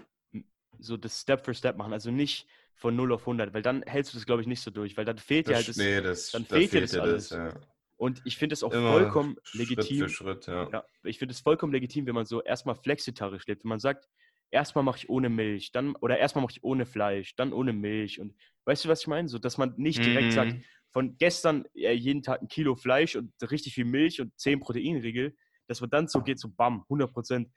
[0.78, 1.94] so das Step for Step machen.
[1.94, 4.72] Also nicht von 0 auf 100, weil dann hältst du das, glaube ich, nicht so
[4.72, 7.30] durch, weil dann fehlt dir halt das, nee, das dann fehlt dir das alles.
[7.30, 7.62] Das, ja.
[7.96, 10.10] Und ich finde es auch Immer vollkommen Schritt legitim.
[10.10, 10.68] Schritt, ja.
[10.70, 13.64] ja ich finde es vollkommen legitim, wenn man so erstmal flexitarisch lebt.
[13.64, 14.10] Wenn man sagt,
[14.50, 18.20] erstmal mache ich ohne Milch, dann oder erstmal mache ich ohne Fleisch, dann ohne Milch.
[18.20, 19.30] Und weißt du, was ich meine?
[19.30, 20.32] So, dass man nicht direkt mhm.
[20.32, 20.56] sagt,
[20.90, 25.38] von gestern äh, jeden Tag ein Kilo Fleisch und richtig viel Milch und 10 Proteinriegel,
[25.72, 27.50] dass man dann so geht, so bam, 100 Prozent,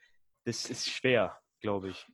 [0.45, 2.07] das ist schwer, glaube ich.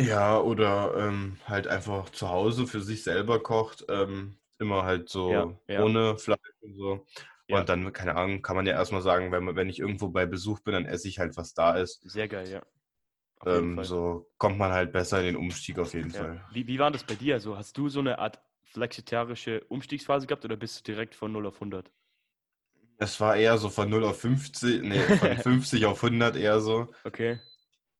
[0.00, 5.30] Ja, oder ähm, halt einfach zu Hause für sich selber kocht, ähm, immer halt so
[5.30, 5.84] ja, ja.
[5.84, 7.06] ohne Fleisch und so.
[7.46, 7.60] Ja.
[7.60, 10.24] Und dann, keine Ahnung, kann man ja erstmal sagen, wenn, man, wenn ich irgendwo bei
[10.24, 12.00] Besuch bin, dann esse ich halt, was da ist.
[12.10, 12.62] Sehr geil, ja.
[13.44, 16.42] Ähm, so kommt man halt besser in den Umstieg auf jeden Fall.
[16.52, 17.34] Wie, wie war das bei dir?
[17.34, 21.46] Also hast du so eine Art flexitarische Umstiegsphase gehabt oder bist du direkt von 0
[21.46, 21.90] auf 100?
[22.98, 26.88] Es war eher so von 0 auf 50, nee, von 50 auf 100 eher so.
[27.04, 27.40] Okay.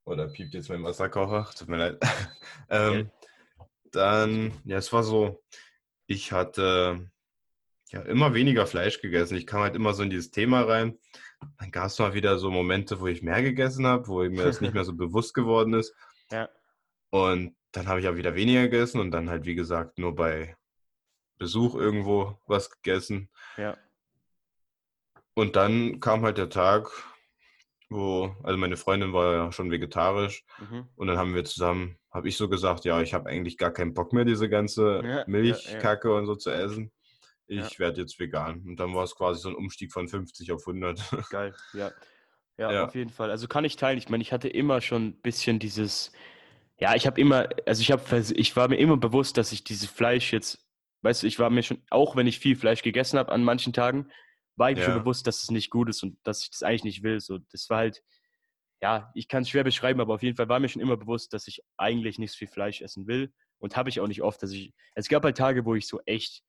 [0.05, 1.99] Oder piept jetzt mein Wasserkocher, tut mir leid.
[2.69, 3.11] ähm,
[3.91, 5.43] dann, ja, es war so,
[6.07, 7.11] ich hatte
[7.91, 9.37] ja immer weniger Fleisch gegessen.
[9.37, 10.99] Ich kam halt immer so in dieses Thema rein.
[11.59, 14.61] Dann gab es mal wieder so Momente, wo ich mehr gegessen habe, wo mir das
[14.61, 15.95] nicht mehr so bewusst geworden ist.
[16.31, 16.49] Ja.
[17.11, 20.57] Und dann habe ich auch wieder weniger gegessen und dann halt, wie gesagt, nur bei
[21.39, 23.31] Besuch irgendwo was gegessen.
[23.57, 23.77] Ja.
[25.35, 26.91] Und dann kam halt der Tag,
[27.91, 30.89] wo, also meine Freundin war ja schon vegetarisch mhm.
[30.97, 33.95] und dann haben wir zusammen, habe ich so gesagt, ja, ich habe eigentlich gar keinen
[33.95, 36.21] Bock mehr, diese ganze ja, Milchkacke ja, ja.
[36.21, 36.93] und so zu essen.
[37.47, 38.63] Ich werde jetzt vegan.
[38.67, 41.03] Und dann war es quasi so ein Umstieg von 50 auf 100.
[41.31, 41.93] Geil, ja.
[42.57, 43.31] Ja, auf jeden Fall.
[43.31, 43.99] Also kann ich teilen.
[43.99, 46.13] Ich meine, ich hatte immer schon ein bisschen dieses,
[46.79, 48.03] Ja, ich habe immer, also ich habe,
[48.35, 50.65] ich war mir immer bewusst, dass ich dieses Fleisch jetzt,
[51.03, 53.73] weißt du, ich war mir schon, auch wenn ich viel Fleisch gegessen habe an manchen
[53.73, 54.11] Tagen,
[54.57, 54.91] war ich mir ja.
[54.91, 57.21] schon bewusst, dass es nicht gut ist und dass ich das eigentlich nicht will.
[57.21, 58.03] So, das war halt,
[58.83, 61.33] ja, ich kann es schwer beschreiben, aber auf jeden Fall war mir schon immer bewusst,
[61.33, 64.43] dass ich eigentlich nicht so viel Fleisch essen will und habe ich auch nicht oft.
[64.43, 66.43] Dass ich, es gab halt Tage, wo ich so echt,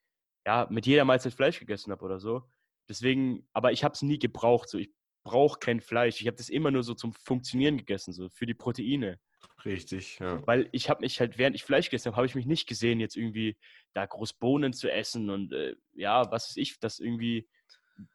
[0.45, 2.43] ja, mit jeder Mahlzeit Fleisch gegessen habe oder so.
[2.89, 4.69] Deswegen, aber ich habe es nie gebraucht.
[4.69, 4.91] So, ich
[5.23, 6.21] brauche kein Fleisch.
[6.21, 9.19] Ich habe das immer nur so zum Funktionieren gegessen, so für die Proteine.
[9.63, 10.45] Richtig, ja.
[10.45, 12.99] Weil ich habe mich halt, während ich Fleisch gegessen habe, habe ich mich nicht gesehen,
[12.99, 13.57] jetzt irgendwie
[13.93, 17.47] da groß Bohnen zu essen und äh, ja, was ist ich, das irgendwie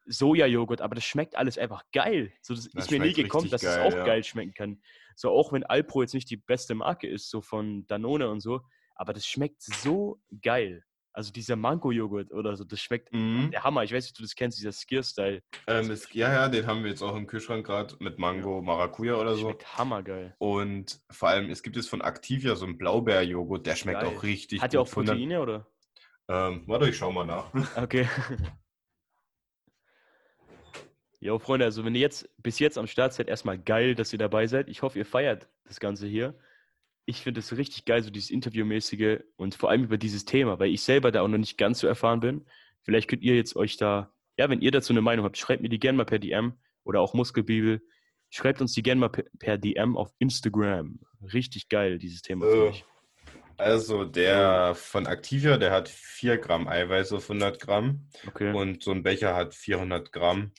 [0.07, 2.33] Sojajoghurt, aber das schmeckt alles einfach geil.
[2.43, 4.05] So, das, das ist mir nie gekommen, dass geil, es auch ja.
[4.05, 4.83] geil schmecken kann.
[5.17, 8.61] So, auch wenn Alpro jetzt nicht die beste Marke ist, so von Danone und so,
[8.95, 10.85] aber das schmeckt so geil.
[11.13, 13.51] Also dieser Mango-Joghurt oder so, das schmeckt mhm.
[13.51, 13.83] der Hammer.
[13.83, 15.43] Ich weiß nicht, ob du das kennst, dieser Skier-Style.
[15.67, 19.35] Ähm, ja, ja, den haben wir jetzt auch im Kühlschrank gerade mit Mango, Maracuja oder
[19.35, 19.49] so.
[19.49, 20.35] Schmeckt hammergeil.
[20.39, 24.15] Und vor allem, es gibt jetzt von Activia so einen Blaubeer-Joghurt, der schmeckt geil.
[24.15, 25.67] auch richtig Hat ja auch Proteine, oder?
[26.29, 27.53] Ähm, warte, ich schau mal nach.
[27.77, 28.09] Okay.
[31.23, 34.19] Jo, Freunde, also wenn ihr jetzt bis jetzt am Start seid, erstmal geil, dass ihr
[34.19, 34.69] dabei seid.
[34.71, 36.35] Ich hoffe, ihr feiert das Ganze hier.
[37.05, 40.71] Ich finde es richtig geil, so dieses Interviewmäßige und vor allem über dieses Thema, weil
[40.71, 42.47] ich selber da auch noch nicht ganz so erfahren bin.
[42.83, 45.69] Vielleicht könnt ihr jetzt euch da, ja, wenn ihr dazu eine Meinung habt, schreibt mir
[45.69, 46.55] die gerne mal per DM
[46.85, 47.83] oder auch Muskelbibel.
[48.31, 51.01] Schreibt uns die gerne mal per DM auf Instagram.
[51.35, 52.47] Richtig geil, dieses Thema.
[52.47, 52.73] Äh,
[53.59, 58.09] also der von Activia, der hat 4 Gramm Eiweiß auf 100 Gramm.
[58.27, 58.55] Okay.
[58.55, 60.53] Und so ein Becher hat 400 Gramm.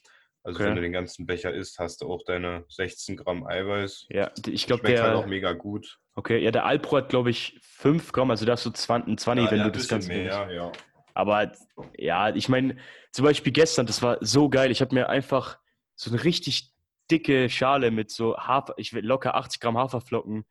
[0.44, 0.70] Also okay.
[0.70, 4.08] wenn du den ganzen Becher isst, hast du auch deine 16 Gramm Eiweiß.
[4.10, 5.04] Ja, ich glaube, der...
[5.04, 6.00] halt auch mega gut.
[6.16, 9.46] Okay, ja, der Alpro hat, glaube ich, 5 Gramm, also da hast du 20, 20
[9.46, 10.72] ja, wenn ja, du das Ganze mehr, ja.
[11.14, 11.52] Aber
[11.98, 12.78] ja, ich meine,
[13.12, 14.72] zum Beispiel gestern, das war so geil.
[14.72, 15.60] Ich habe mir einfach
[15.96, 16.74] so eine richtig
[17.12, 20.46] dicke Schale mit so Hafer, ich will locker 80 Gramm Haferflocken,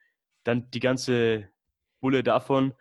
[0.44, 1.48] dann die ganze
[2.00, 2.74] Bulle davon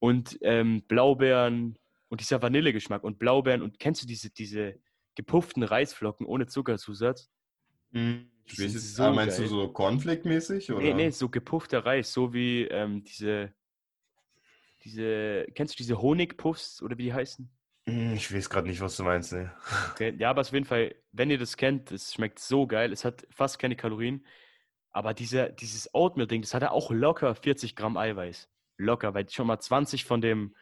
[0.00, 4.74] und ähm, Blaubeeren und dieser Vanillegeschmack und Blaubeeren und kennst du diese, diese
[5.14, 7.30] gepufften Reisflocken ohne Zuckerzusatz.
[7.90, 8.30] Mhm.
[8.44, 9.46] Ich weiß jetzt, so ah, meinst geil.
[9.46, 10.68] du so Cornflake-mäßig?
[10.70, 13.52] Nee, nee, so gepuffter Reis, so wie ähm, diese,
[14.84, 17.48] diese, kennst du diese Honigpuffs oder wie die heißen?
[17.84, 19.32] Hm, ich weiß gerade nicht, was du meinst.
[19.32, 19.48] Nee.
[19.92, 22.92] Okay, ja, aber auf jeden Fall, wenn ihr das kennt, es schmeckt so geil.
[22.92, 24.24] Es hat fast keine Kalorien.
[24.90, 28.48] Aber diese, dieses Oatmeal-Ding, das hat auch locker 40 Gramm Eiweiß.
[28.76, 30.54] Locker, weil schon mal 20 von dem,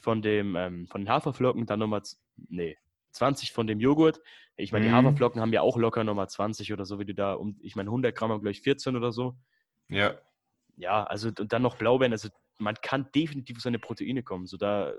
[0.00, 2.02] von dem, ähm, von den Haferflocken, dann nochmal,
[2.48, 2.76] nee,
[3.14, 4.20] 20 von dem Joghurt.
[4.56, 4.96] Ich meine, die mhm.
[4.96, 7.88] Haferflocken haben ja auch locker nochmal 20 oder so, wie du da, um, ich meine,
[7.88, 9.36] 100 Gramm haben gleich 14 oder so.
[9.88, 10.18] Ja.
[10.76, 12.12] Ja, also und dann noch Blaubeeren.
[12.12, 14.46] Also man kann definitiv auf seine Proteine kommen.
[14.46, 14.92] So da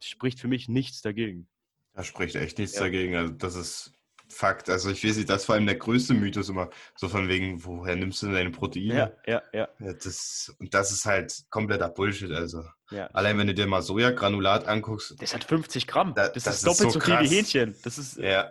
[0.00, 1.48] spricht für mich nichts dagegen.
[1.92, 2.82] Da spricht echt nichts ja.
[2.82, 3.14] dagegen.
[3.14, 3.92] Also das ist
[4.28, 4.70] Fakt.
[4.70, 6.70] Also ich weiß nicht, das ist vor allem der größte Mythos immer.
[6.96, 9.16] So von wegen, woher nimmst du denn deine Proteine?
[9.26, 9.92] Ja, ja, ja.
[9.92, 12.32] das, und das ist halt kompletter Bullshit.
[12.32, 13.06] Also ja.
[13.08, 15.14] allein wenn du dir mal Sojagranulat anguckst.
[15.20, 16.14] Das hat 50 Gramm.
[16.14, 17.74] Da, das, das, ist doppelt so, so viel wie Hähnchen.
[17.84, 18.50] Das ist, ja.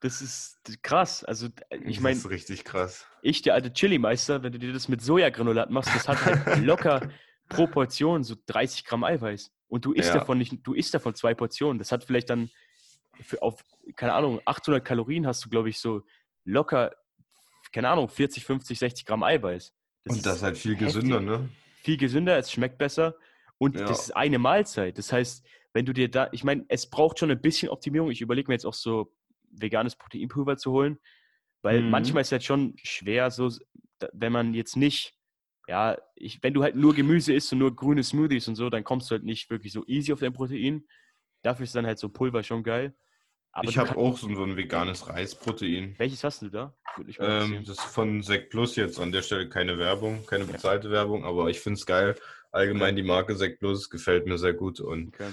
[0.00, 1.24] das ist krass.
[1.24, 2.16] Also ich meine.
[2.16, 3.06] Das ist richtig krass.
[3.22, 7.08] Ich, der alte Chili-Meister, wenn du dir das mit Sojagranulat machst, das hat halt locker
[7.48, 9.50] pro Portion so 30 Gramm Eiweiß.
[9.68, 10.18] Und du isst ja.
[10.18, 11.78] davon nicht, du isst davon zwei Portionen.
[11.78, 12.50] Das hat vielleicht dann
[13.22, 13.64] für auf,
[13.96, 16.02] keine Ahnung, 800 Kalorien hast du, glaube ich, so
[16.44, 16.92] locker,
[17.72, 19.72] keine Ahnung, 40, 50, 60 Gramm Eiweiß.
[20.04, 21.48] Das und das ist halt viel gesünder, ne?
[21.82, 23.14] Viel gesünder, es schmeckt besser
[23.58, 23.84] und ja.
[23.84, 24.98] das ist eine Mahlzeit.
[24.98, 28.10] Das heißt, wenn du dir da, ich meine, es braucht schon ein bisschen Optimierung.
[28.10, 29.12] Ich überlege mir jetzt auch so
[29.50, 30.98] veganes Proteinpulver zu holen,
[31.62, 31.90] weil mhm.
[31.90, 33.50] manchmal ist es halt schon schwer, so,
[34.12, 35.14] wenn man jetzt nicht,
[35.68, 38.84] ja, ich, wenn du halt nur Gemüse isst und nur grüne Smoothies und so, dann
[38.84, 40.86] kommst du halt nicht wirklich so easy auf dein Protein.
[41.42, 42.94] Dafür ist dann halt so Pulver schon geil.
[43.52, 45.94] Aber ich habe auch so ein, so ein, veganes Reisprotein.
[45.98, 46.74] Welches hast du da?
[47.18, 50.94] Ähm, das ist von Sekt Plus jetzt an der Stelle keine Werbung, keine bezahlte ja.
[50.94, 52.14] Werbung, aber ich finde es geil.
[52.52, 53.02] Allgemein okay.
[53.02, 55.32] die Marke Sekt Plus gefällt mir sehr gut und okay.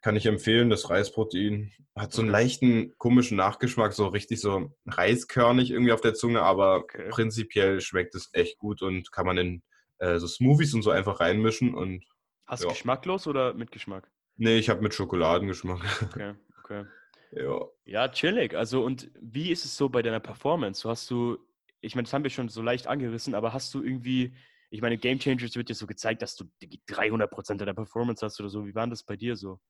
[0.00, 0.70] kann ich empfehlen.
[0.70, 6.14] Das Reisprotein hat so einen leichten komischen Nachgeschmack, so richtig so reiskörnig irgendwie auf der
[6.14, 9.62] Zunge, aber prinzipiell schmeckt es echt gut und kann man in
[9.98, 12.04] äh, so Smoothies und so einfach reinmischen und.
[12.46, 12.72] Hast du ja.
[12.72, 14.10] geschmacklos oder mit Geschmack?
[14.36, 15.80] Nee, ich habe mit Schokoladengeschmack.
[16.02, 16.34] Okay,
[16.64, 16.84] okay.
[17.32, 17.66] Ja.
[17.84, 18.54] Ja, chillig.
[18.54, 20.82] Also, und wie ist es so bei deiner Performance?
[20.82, 21.38] So hast du,
[21.80, 24.34] ich meine, das haben wir schon so leicht angerissen, aber hast du irgendwie,
[24.70, 28.50] ich meine, Game Changers wird dir so gezeigt, dass du 300% deiner Performance hast oder
[28.50, 28.66] so.
[28.66, 29.60] Wie war das bei dir so?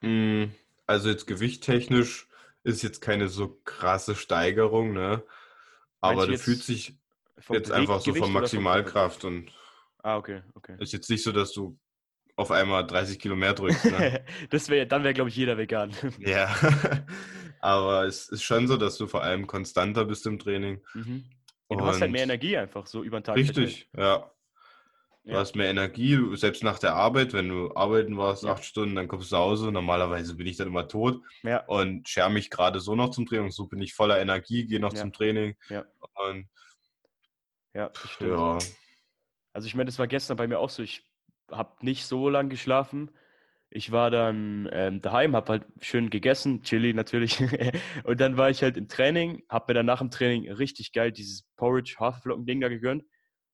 [0.00, 0.52] Hm,
[0.86, 2.28] also, jetzt gewichttechnisch
[2.62, 5.24] ist jetzt keine so krasse Steigerung, ne?
[6.00, 6.98] Aber du fühlst dich
[7.48, 9.52] jetzt einfach so von Maximalkraft und.
[10.02, 10.76] Ah, okay, okay.
[10.78, 11.76] Ist jetzt nicht so, dass du
[12.36, 13.86] auf einmal 30 Kilo mehr drückst.
[13.86, 14.24] Ne?
[14.50, 15.90] das wär, dann wäre, glaube ich, jeder vegan.
[16.18, 16.54] ja,
[17.60, 20.82] aber es ist schon so, dass du vor allem konstanter bist im Training.
[20.94, 21.24] Mhm.
[21.70, 23.36] Ja, du hast halt mehr Energie einfach so über den Tag.
[23.36, 24.30] Richtig, ja.
[25.24, 25.38] Du ja.
[25.38, 28.52] hast mehr Energie, selbst nach der Arbeit, wenn du arbeiten warst, ja.
[28.52, 29.72] acht Stunden, dann kommst du nach Hause.
[29.72, 31.64] Normalerweise bin ich dann immer tot ja.
[31.64, 33.50] und scher mich gerade so noch zum Training.
[33.50, 35.56] So bin ich voller Energie, gehe noch zum Training.
[35.68, 35.84] Ja.
[36.28, 36.48] Und,
[37.74, 38.58] ja, ja.
[39.52, 40.84] Also ich meine, das war gestern bei mir auch so.
[40.84, 41.02] Ich
[41.50, 43.10] habe nicht so lange geschlafen.
[43.70, 47.40] Ich war dann ähm, daheim, habe halt schön gegessen, Chili natürlich.
[48.04, 51.12] und dann war ich halt im Training, habe mir dann nach dem Training richtig geil
[51.12, 53.04] dieses Porridge Haferflocken-Ding da gegönnt.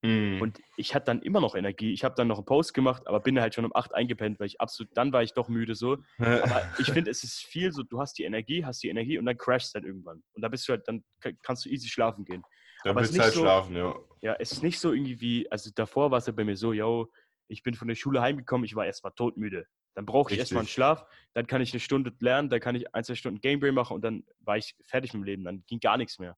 [0.03, 0.41] Mm.
[0.41, 1.93] Und ich hatte dann immer noch Energie.
[1.93, 4.47] Ich habe dann noch einen Post gemacht, aber bin halt schon um 8 eingepennt, weil
[4.47, 5.97] ich absolut, dann war ich doch müde so.
[6.19, 9.25] aber ich finde, es ist viel so, du hast die Energie, hast die Energie und
[9.25, 10.21] dann crashst halt irgendwann.
[10.33, 11.03] Und da bist du halt, dann
[11.41, 12.43] kannst du easy schlafen gehen.
[12.83, 13.95] Dann willst du halt so, schlafen, ja.
[14.21, 16.73] Ja, es ist nicht so irgendwie wie, also davor war es ja bei mir so,
[16.73, 17.09] yo,
[17.47, 19.65] ich bin von der Schule heimgekommen, ich war erstmal todmüde.
[19.95, 22.93] Dann brauche ich erstmal einen Schlaf, dann kann ich eine Stunde lernen, dann kann ich
[22.95, 25.79] ein, zwei Stunden Gameplay machen und dann war ich fertig mit dem Leben, dann ging
[25.79, 26.37] gar nichts mehr.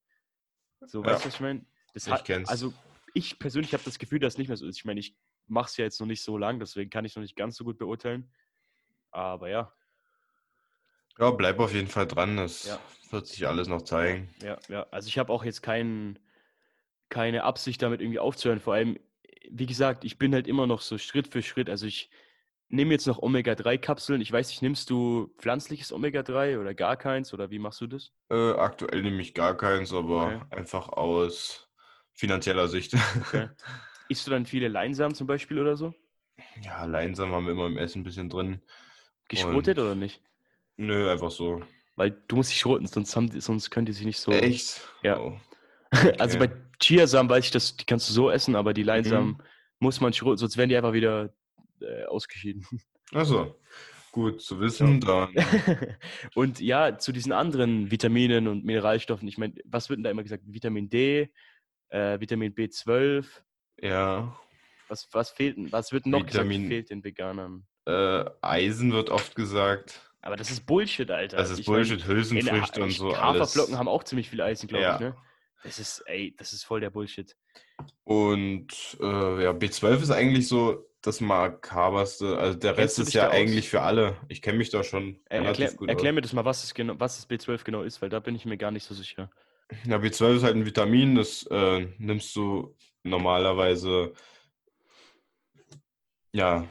[0.81, 1.11] So, ja.
[1.11, 1.65] weißt du, was ich meine?
[1.93, 2.49] ich hat, kenn's.
[2.49, 2.73] Also
[3.13, 4.77] ich persönlich habe das Gefühl, dass es nicht mehr so ist.
[4.77, 5.15] Ich meine, ich
[5.47, 7.63] mache es ja jetzt noch nicht so lang, deswegen kann ich noch nicht ganz so
[7.63, 8.29] gut beurteilen.
[9.11, 9.73] Aber ja.
[11.17, 12.35] Ja, bleib auf jeden Fall dran.
[12.35, 12.79] Das ja.
[13.11, 14.29] wird sich alles noch zeigen.
[14.41, 14.85] Ja, ja.
[14.91, 16.19] Also ich habe auch jetzt kein,
[17.07, 18.59] keine Absicht, damit irgendwie aufzuhören.
[18.59, 18.99] Vor allem,
[19.51, 21.69] wie gesagt, ich bin halt immer noch so Schritt für Schritt.
[21.69, 22.09] Also ich
[22.69, 24.21] nehme jetzt noch Omega-3-Kapseln.
[24.21, 27.33] Ich weiß nicht, nimmst du pflanzliches Omega-3 oder gar keins?
[27.33, 28.11] Oder wie machst du das?
[28.29, 30.41] Äh, aktuell nehme ich gar keins, aber okay.
[30.51, 31.69] einfach aus
[32.13, 32.95] finanzieller Sicht.
[33.27, 33.49] Okay.
[34.09, 35.93] Isst du dann viele Leinsamen zum Beispiel oder so?
[36.61, 38.61] Ja, Leinsamen haben wir immer im Essen ein bisschen drin.
[39.27, 40.21] Geschrotet oder nicht?
[40.77, 41.61] Nö, einfach so.
[41.95, 44.31] Weil du musst dich schroten, sonst, haben, sonst können die sich nicht so.
[44.31, 44.81] Echt?
[45.03, 45.19] Ja.
[45.19, 45.37] Oh.
[45.91, 46.15] Okay.
[46.19, 46.47] Also bei
[46.79, 49.41] Chiasamen weiß ich, dass die kannst du so essen, aber die Leinsamen mhm.
[49.79, 51.33] muss man schroten, sonst werden die einfach wieder
[51.81, 52.65] äh, ausgeschieden.
[53.13, 53.55] Achso.
[54.11, 55.01] Gut zu wissen.
[55.01, 55.33] Dann.
[56.35, 60.23] und ja, zu diesen anderen Vitaminen und Mineralstoffen, ich meine, was wird denn da immer
[60.23, 60.43] gesagt?
[60.45, 61.29] Vitamin D,
[61.89, 63.25] äh, Vitamin B12.
[63.81, 64.37] Ja.
[64.87, 67.65] Was, was fehlt Was wird noch Vitamin, gesagt, fehlt den Veganern?
[67.85, 70.01] Äh, Eisen wird oft gesagt.
[70.21, 71.37] Aber das ist Bullshit, Alter.
[71.37, 73.15] Das ist ich Bullshit, mein, Hülsenfrüchte und so.
[73.15, 74.95] Haferflocken haben auch ziemlich viel Eisen, glaube ja.
[74.95, 75.15] ich, ne?
[75.65, 77.35] Das ist, ey, das ist voll der Bullshit.
[78.03, 82.37] Und äh, ja, B12 ist eigentlich so das makaberste.
[82.37, 84.15] Also der Rest ist ja eigentlich für alle.
[84.27, 85.19] Ich kenne mich da schon.
[85.27, 88.09] Äh, erklär, erklär mir das mal, was, ist genau, was das B12 genau ist, weil
[88.09, 89.31] da bin ich mir gar nicht so sicher.
[89.85, 94.13] Ja, B12 ist halt ein Vitamin, das äh, nimmst du normalerweise,
[96.31, 96.67] ja,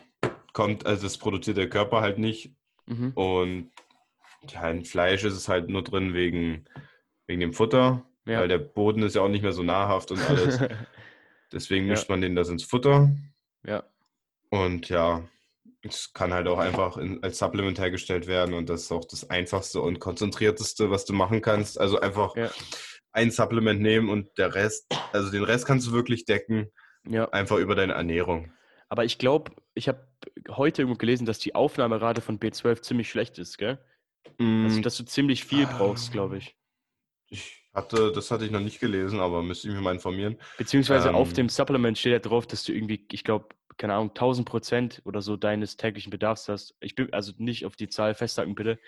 [0.52, 2.54] kommt, also das produziert der Körper halt nicht.
[2.86, 3.10] Mhm.
[3.14, 3.72] Und
[4.50, 6.66] ja, in Fleisch ist es halt nur drin wegen,
[7.26, 8.40] wegen dem Futter, ja.
[8.40, 10.60] weil der Boden ist ja auch nicht mehr so nahrhaft und alles.
[11.52, 13.10] Deswegen mischt man den das ins Futter.
[13.64, 13.84] Ja.
[14.50, 15.22] Und ja,
[15.82, 19.30] es kann halt auch einfach in, als Supplement hergestellt werden und das ist auch das
[19.30, 21.78] einfachste und konzentrierteste, was du machen kannst.
[21.78, 22.50] Also einfach ja.
[23.12, 26.70] ein Supplement nehmen und der Rest, also den Rest kannst du wirklich decken,
[27.06, 27.28] ja.
[27.30, 28.52] einfach über deine Ernährung.
[28.88, 30.06] Aber ich glaube, ich habe
[30.50, 33.78] heute irgendwo gelesen, dass die Aufnahmerate von B12 ziemlich schlecht ist, gell?
[34.38, 34.64] Mm.
[34.64, 36.56] Also, dass du ziemlich viel brauchst, glaube ich.
[37.28, 40.36] Ich hatte, das hatte ich noch nicht gelesen, aber müsste ich mich mal informieren.
[40.58, 44.10] Beziehungsweise ähm, auf dem Supplement steht ja drauf, dass du irgendwie, ich glaube, keine Ahnung,
[44.10, 46.74] 1000 Prozent oder so deines täglichen Bedarfs hast.
[46.80, 48.78] Ich bin also nicht auf die Zahl festhalten, bitte,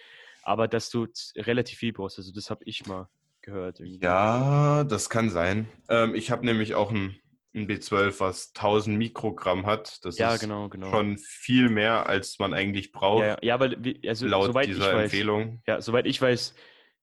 [0.43, 2.19] aber dass du relativ viel brauchst.
[2.19, 3.09] Also, das habe ich mal
[3.43, 3.81] gehört.
[3.81, 4.05] Irgendwie.
[4.05, 5.69] Ja, das kann sein.
[5.89, 7.17] Ähm, ich habe nämlich auch ein,
[7.55, 10.05] ein, B12, was 1000 Mikrogramm hat.
[10.05, 10.91] Das ja, ist genau, genau.
[10.91, 13.25] schon viel mehr, als man eigentlich braucht.
[13.25, 13.75] Ja, ja aber
[14.07, 15.63] also, laut soweit dieser ich weiß, Empfehlung.
[15.67, 16.55] Ja, soweit ich weiß,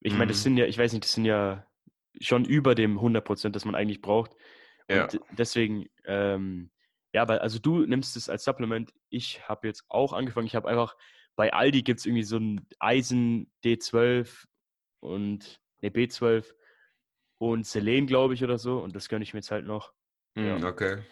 [0.01, 0.43] ich meine, das mhm.
[0.43, 1.65] sind ja, ich weiß nicht, das sind ja
[2.19, 4.33] schon über dem 100 Prozent, das man eigentlich braucht.
[4.89, 5.19] Und ja.
[5.31, 6.71] deswegen, ähm,
[7.13, 8.93] ja, aber also du nimmst es als Supplement.
[9.09, 10.47] Ich habe jetzt auch angefangen.
[10.47, 10.95] Ich habe einfach,
[11.35, 14.45] bei Aldi gibt es irgendwie so ein Eisen D12
[14.99, 16.53] und ne B12
[17.37, 18.79] und Selen, glaube ich, oder so.
[18.79, 19.93] Und das gönne ich mir jetzt halt noch.
[20.37, 20.67] Hm, ja.
[20.67, 21.03] Okay.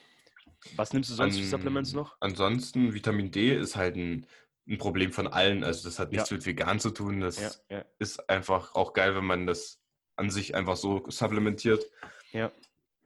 [0.76, 2.18] Was nimmst du sonst An, für Supplements noch?
[2.20, 4.28] Ansonsten, Vitamin D ist halt ein,
[4.68, 5.64] ein Problem von allen.
[5.64, 6.38] Also das hat nichts ja.
[6.38, 7.20] mit vegan zu tun.
[7.20, 9.81] Das ja, ist einfach auch geil, wenn man das
[10.16, 11.86] an sich einfach so supplementiert.
[12.32, 12.52] Ja.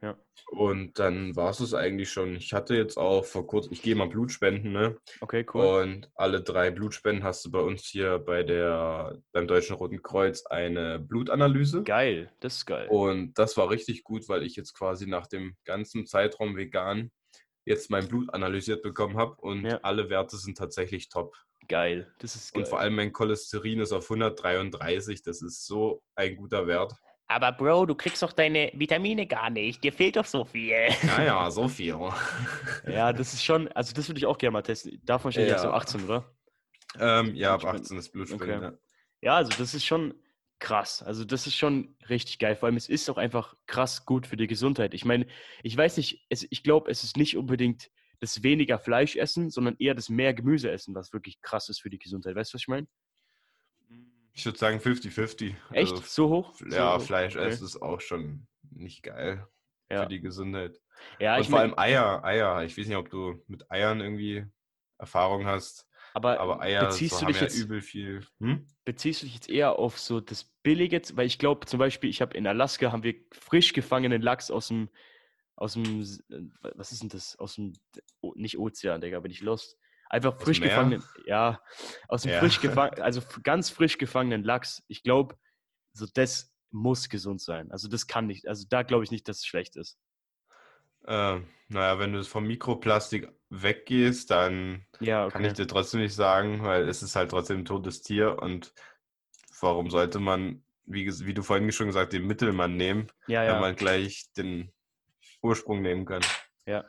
[0.02, 0.14] Ja.
[0.50, 2.36] Und dann war es es eigentlich schon.
[2.36, 4.98] Ich hatte jetzt auch vor kurzem, ich gehe mal Blutspenden, ne?
[5.20, 5.82] Okay, cool.
[5.82, 10.44] Und alle drei Blutspenden hast du bei uns hier bei der, beim Deutschen Roten Kreuz
[10.46, 11.82] eine Blutanalyse.
[11.82, 12.88] Geil, das ist geil.
[12.88, 17.10] Und das war richtig gut, weil ich jetzt quasi nach dem ganzen Zeitraum vegan
[17.64, 19.80] jetzt mein Blut analysiert bekommen habe und ja.
[19.82, 21.34] alle Werte sind tatsächlich top.
[21.68, 22.62] Geil, das ist geil.
[22.62, 26.94] Und vor allem mein Cholesterin ist auf 133, das ist so ein guter Wert.
[27.28, 29.82] Aber Bro, du kriegst doch deine Vitamine gar nicht.
[29.82, 30.88] Dir fehlt doch so viel.
[31.02, 31.98] Ja, ja, so viel.
[32.86, 35.00] ja, das ist schon, also das würde ich auch gerne mal testen.
[35.04, 35.54] Davon steht ja.
[35.54, 36.36] jetzt so 18, oder?
[36.98, 38.56] Ähm, ja, ab 18 ist Blutspenden.
[38.56, 38.64] Okay.
[38.64, 38.78] Ja.
[39.22, 40.14] ja, also das ist schon
[40.58, 41.02] krass.
[41.02, 42.54] Also das ist schon richtig geil.
[42.54, 44.94] Vor allem, es ist auch einfach krass gut für die Gesundheit.
[44.94, 45.26] Ich meine,
[45.62, 49.76] ich weiß nicht, es, ich glaube, es ist nicht unbedingt das weniger Fleisch essen, sondern
[49.78, 52.34] eher das mehr Gemüse essen, was wirklich krass ist für die Gesundheit.
[52.34, 52.86] Weißt du, was ich meine?
[54.32, 55.54] Ich würde sagen 50-50.
[55.72, 55.92] Echt?
[55.92, 56.54] Also, so hoch?
[56.70, 57.46] Ja, so Fleisch okay.
[57.46, 59.46] essen ist auch schon nicht geil
[59.90, 60.02] ja.
[60.02, 60.78] für die Gesundheit.
[61.18, 62.62] Ja, Und vor allem Eier, Eier.
[62.64, 64.46] Ich weiß nicht, ob du mit Eiern irgendwie
[64.98, 65.88] Erfahrung hast.
[66.14, 68.26] Aber, aber Eier beziehst so du dich jetzt, übel viel.
[68.40, 68.66] Hm?
[68.84, 71.00] Beziehst du dich jetzt eher auf so das Billige?
[71.14, 74.68] Weil ich glaube, zum Beispiel, ich habe in Alaska haben wir frisch gefangenen Lachs aus
[74.68, 74.88] dem,
[75.56, 76.00] aus dem,
[76.74, 77.36] was ist denn das?
[77.38, 77.72] Aus dem,
[78.34, 79.78] nicht Ozean, Digga, bin ich lost.
[80.08, 81.60] Einfach frisch gefangenen, ja,
[82.06, 82.38] aus dem ja.
[82.38, 84.84] frisch gefangenen, also ganz frisch gefangenen Lachs.
[84.86, 85.36] Ich glaube,
[85.92, 87.72] so das muss gesund sein.
[87.72, 89.98] Also das kann nicht, also da glaube ich nicht, dass es schlecht ist.
[91.06, 95.32] Äh, naja, wenn du vom Mikroplastik weggehst, dann ja, okay.
[95.32, 98.72] kann ich dir trotzdem nicht sagen, weil es ist halt trotzdem ein totes Tier und
[99.60, 103.54] warum sollte man, wie, wie du vorhin schon gesagt, den Mittelmann nehmen, ja, ja.
[103.54, 104.72] wenn man gleich den
[105.46, 106.22] Ursprung nehmen kann?
[106.66, 106.84] Ja.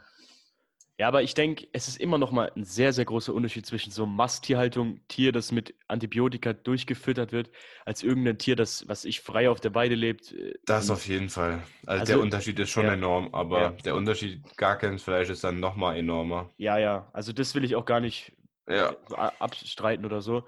[1.00, 3.92] Ja, aber ich denke, es ist immer noch mal ein sehr, sehr großer Unterschied zwischen
[3.92, 7.52] so Masttierhaltung, Tier, das mit Antibiotika durchgefüttert wird,
[7.86, 10.32] als irgendein Tier, das, was ich frei auf der Weide lebt.
[10.32, 11.62] Äh, das auf jeden Fall.
[11.86, 13.70] Also, also der Unterschied ist schon ja, enorm, aber ja.
[13.70, 16.50] der Unterschied gar kein Fleisch ist dann noch mal enormer.
[16.58, 17.08] Ja, ja.
[17.14, 18.34] Also das will ich auch gar nicht
[18.68, 18.96] ja.
[19.40, 20.46] abstreiten oder so.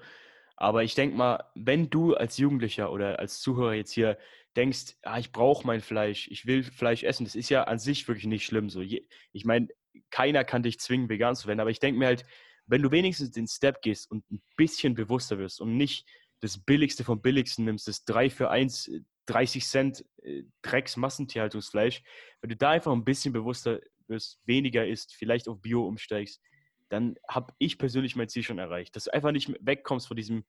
[0.56, 4.18] Aber ich denke mal, wenn du als Jugendlicher oder als Zuhörer jetzt hier
[4.56, 8.06] denkst, ah, ich brauche mein Fleisch, ich will Fleisch essen, das ist ja an sich
[8.08, 8.68] wirklich nicht schlimm.
[8.70, 9.68] So, ich meine,
[10.10, 11.60] keiner kann dich zwingen, vegan zu werden.
[11.60, 12.24] Aber ich denke mir halt,
[12.66, 16.06] wenn du wenigstens den Step gehst und ein bisschen bewusster wirst und nicht
[16.40, 18.90] das Billigste vom Billigsten nimmst, das 3 für 1,
[19.26, 22.02] 30 Cent äh, Drecks-Massentierhaltungsfleisch,
[22.40, 26.40] wenn du da einfach ein bisschen bewusster wirst, weniger isst, vielleicht auf Bio umsteigst,
[26.88, 28.96] dann habe ich persönlich mein Ziel schon erreicht.
[28.96, 30.44] Dass du einfach nicht wegkommst von diesem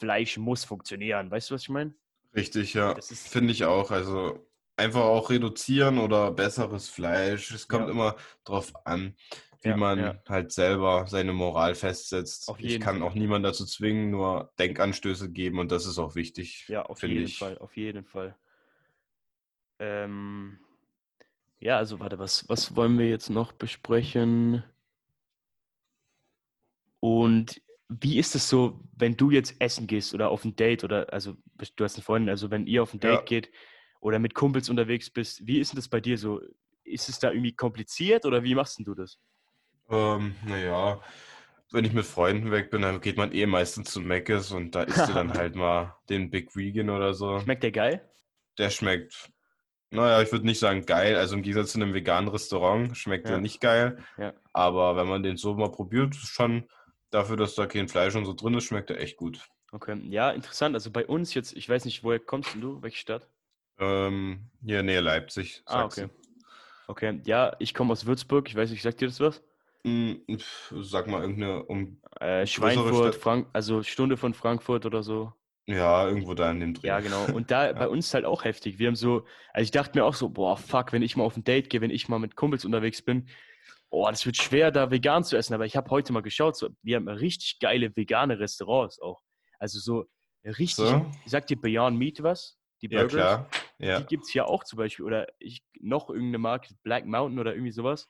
[0.00, 1.30] Fleisch muss funktionieren.
[1.30, 1.94] Weißt du, was ich meine?
[2.36, 2.94] Richtig, ja.
[3.00, 3.90] Finde ich auch.
[3.90, 4.46] Also
[4.76, 7.50] einfach auch reduzieren oder besseres Fleisch.
[7.50, 7.92] Es kommt ja.
[7.92, 9.16] immer drauf an,
[9.62, 10.22] wie ja, man ja.
[10.28, 12.52] halt selber seine Moral festsetzt.
[12.58, 13.08] ich kann Fall.
[13.08, 16.66] auch niemanden dazu zwingen, nur Denkanstöße geben und das ist auch wichtig.
[16.68, 17.38] Ja, auf jeden ich.
[17.38, 18.36] Fall, auf jeden Fall.
[19.78, 20.58] Ähm,
[21.58, 24.62] ja, also warte, was, was wollen wir jetzt noch besprechen?
[27.00, 31.12] Und wie ist es so, wenn du jetzt essen gehst oder auf ein Date oder,
[31.12, 31.34] also
[31.76, 33.50] du hast eine Freundin, also wenn ihr auf ein Date geht,
[34.00, 35.46] oder mit Kumpels unterwegs bist.
[35.46, 36.40] Wie ist denn das bei dir so?
[36.84, 39.18] Ist es da irgendwie kompliziert oder wie machst du das?
[39.90, 41.00] Ähm, naja,
[41.72, 44.82] wenn ich mit Freunden weg bin, dann geht man eh meistens zu Meckes und da
[44.82, 47.40] isst du dann halt mal den Big Vegan oder so.
[47.40, 48.08] Schmeckt der geil?
[48.58, 49.32] Der schmeckt,
[49.90, 51.16] naja, ich würde nicht sagen geil.
[51.16, 53.34] Also im Gegensatz zu einem veganen Restaurant schmeckt ja.
[53.34, 53.98] er nicht geil.
[54.18, 54.34] Ja.
[54.52, 56.68] Aber wenn man den so mal probiert, schon
[57.10, 59.48] dafür, dass da kein Fleisch und so drin ist, schmeckt er echt gut.
[59.72, 60.74] Okay, ja, interessant.
[60.74, 62.80] Also bei uns jetzt, ich weiß nicht, woher kommst du?
[62.82, 63.28] Welche Stadt?
[63.78, 65.62] Ähm, hier Nähe Leipzig.
[65.66, 66.08] Ah, okay.
[66.88, 68.48] Okay, ja, ich komme aus Würzburg.
[68.48, 69.42] Ich weiß nicht, sagt dir das was?
[69.82, 70.14] Mm,
[70.82, 72.00] sag mal irgendeine um.
[72.20, 75.32] Äh, Schweinfurt, Frank also Stunde von Frankfurt oder so.
[75.66, 76.86] Ja, irgendwo da in dem Dreh.
[76.86, 77.26] Ja, genau.
[77.32, 77.72] Und da ja.
[77.72, 78.78] bei uns ist halt auch heftig.
[78.78, 81.36] Wir haben so, also ich dachte mir auch so, boah, fuck, wenn ich mal auf
[81.36, 83.28] ein Date gehe, wenn ich mal mit Kumpels unterwegs bin,
[83.90, 85.54] boah, das wird schwer, da vegan zu essen.
[85.54, 89.22] Aber ich habe heute mal geschaut, so, wir haben richtig geile vegane Restaurants auch.
[89.58, 90.04] Also so
[90.44, 91.06] richtig, so.
[91.26, 92.58] sagt dir Beyond Meat was?
[92.82, 93.12] Die Burgers.
[93.12, 93.50] Ja, klar.
[93.78, 94.00] Ja.
[94.00, 95.04] Die gibt es hier auch zum Beispiel.
[95.04, 98.08] Oder ich, noch irgendeine Marke, Black Mountain oder irgendwie sowas.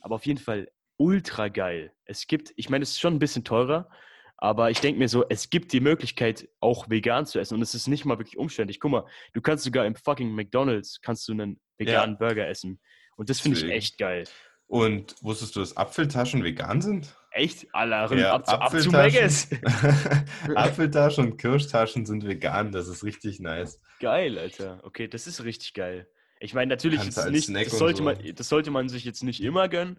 [0.00, 1.92] Aber auf jeden Fall ultra geil.
[2.04, 3.88] Es gibt, ich meine, es ist schon ein bisschen teurer,
[4.36, 7.54] aber ich denke mir so, es gibt die Möglichkeit, auch vegan zu essen.
[7.54, 8.80] Und es ist nicht mal wirklich umständlich.
[8.80, 12.18] Guck mal, du kannst sogar im fucking McDonalds kannst du einen veganen ja.
[12.18, 12.80] Burger essen.
[13.16, 14.24] Und das finde ich echt geil.
[14.68, 17.16] Und wusstest du, dass Apfeltaschen vegan sind?
[17.30, 17.66] Echt?
[17.74, 19.48] Allerin ja, ab, ab zu Megas.
[20.54, 22.70] Apfeltaschen und Kirschtaschen sind vegan.
[22.70, 23.80] Das ist richtig nice.
[23.98, 24.80] Geil, Alter.
[24.84, 26.06] Okay, das ist richtig geil.
[26.38, 28.04] Ich meine, natürlich ist es nicht, das sollte, so.
[28.04, 29.98] man, das sollte man sich jetzt nicht immer gönnen.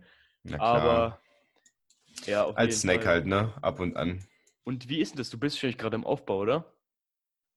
[0.57, 1.19] Aber
[2.25, 3.13] ja, als Snack Fall.
[3.13, 3.53] halt, ne?
[3.61, 4.23] Ab und an.
[4.63, 5.29] Und wie ist denn das?
[5.29, 6.73] Du bist wahrscheinlich gerade im Aufbau, oder?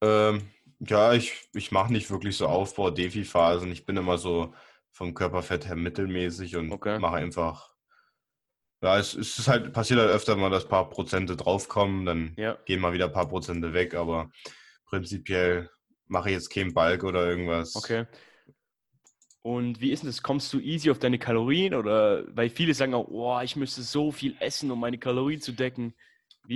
[0.00, 0.48] Ähm,
[0.80, 3.70] ja, ich, ich mache nicht wirklich so Aufbau, Defi-Phasen.
[3.70, 4.54] Ich bin immer so
[4.92, 6.98] vom Körperfett her mittelmäßig und okay.
[6.98, 7.72] mache einfach.
[8.82, 12.34] Ja, es, es ist halt, passiert halt öfter mal, dass ein paar Prozente draufkommen, dann
[12.36, 12.58] ja.
[12.66, 14.30] gehen mal wieder ein paar Prozente weg, aber
[14.86, 15.70] prinzipiell
[16.06, 17.76] mache ich jetzt keinen Balk oder irgendwas.
[17.76, 18.06] Okay.
[19.42, 20.22] Und wie ist denn das?
[20.22, 24.12] Kommst du easy auf deine Kalorien oder weil viele sagen auch, oh, ich müsste so
[24.12, 25.94] viel essen, um meine Kalorien zu decken.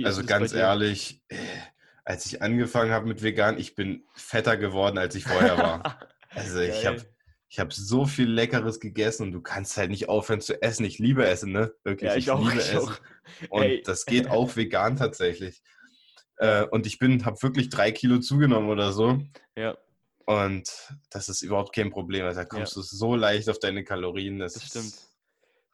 [0.03, 1.21] also ganz ehrlich,
[2.05, 5.99] als ich angefangen habe mit vegan, ich bin fetter geworden, als ich vorher war.
[6.29, 7.03] also ich habe
[7.49, 10.85] ich habe so viel Leckeres gegessen und du kannst halt nicht aufhören zu essen.
[10.85, 11.73] Ich liebe Essen, ne?
[11.83, 12.89] Wirklich, ja, ich, ich auch, liebe ich Essen.
[12.89, 12.99] Auch.
[13.49, 13.81] Und hey.
[13.85, 15.61] das geht auch vegan tatsächlich.
[16.37, 19.21] Äh, und ich bin, habe wirklich drei Kilo zugenommen oder so.
[19.55, 19.77] Ja.
[20.25, 20.69] Und
[21.09, 22.25] das ist überhaupt kein Problem.
[22.25, 22.81] Also da kommst ja.
[22.81, 24.39] du so leicht auf deine Kalorien.
[24.39, 24.93] Das, das stimmt.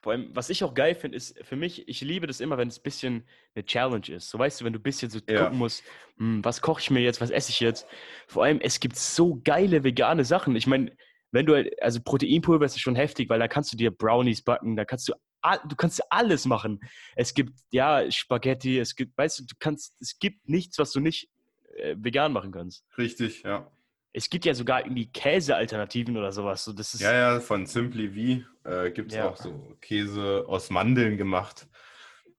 [0.03, 2.67] Vor allem, was ich auch geil finde, ist für mich, ich liebe das immer, wenn
[2.67, 4.29] es ein bisschen eine Challenge ist.
[4.29, 5.43] So weißt du, wenn du ein bisschen so ja.
[5.43, 5.83] gucken musst,
[6.17, 7.87] hm, was koche ich mir jetzt, was esse ich jetzt.
[8.27, 10.55] Vor allem, es gibt so geile vegane Sachen.
[10.55, 10.95] Ich meine,
[11.33, 14.75] wenn du, halt, also Proteinpulver ist schon heftig, weil da kannst du dir Brownies backen,
[14.75, 15.13] da kannst du,
[15.67, 16.79] du kannst alles machen.
[17.15, 20.99] Es gibt, ja, Spaghetti, es gibt, weißt du, du kannst, es gibt nichts, was du
[20.99, 21.29] nicht
[21.75, 22.85] äh, vegan machen kannst.
[22.97, 23.69] Richtig, ja.
[24.13, 26.63] Es gibt ja sogar irgendwie Käsealternativen oder sowas.
[26.63, 29.27] So, das ist, ja, ja, von Simply V äh, gibt es ja.
[29.27, 31.67] auch so Käse aus Mandeln gemacht.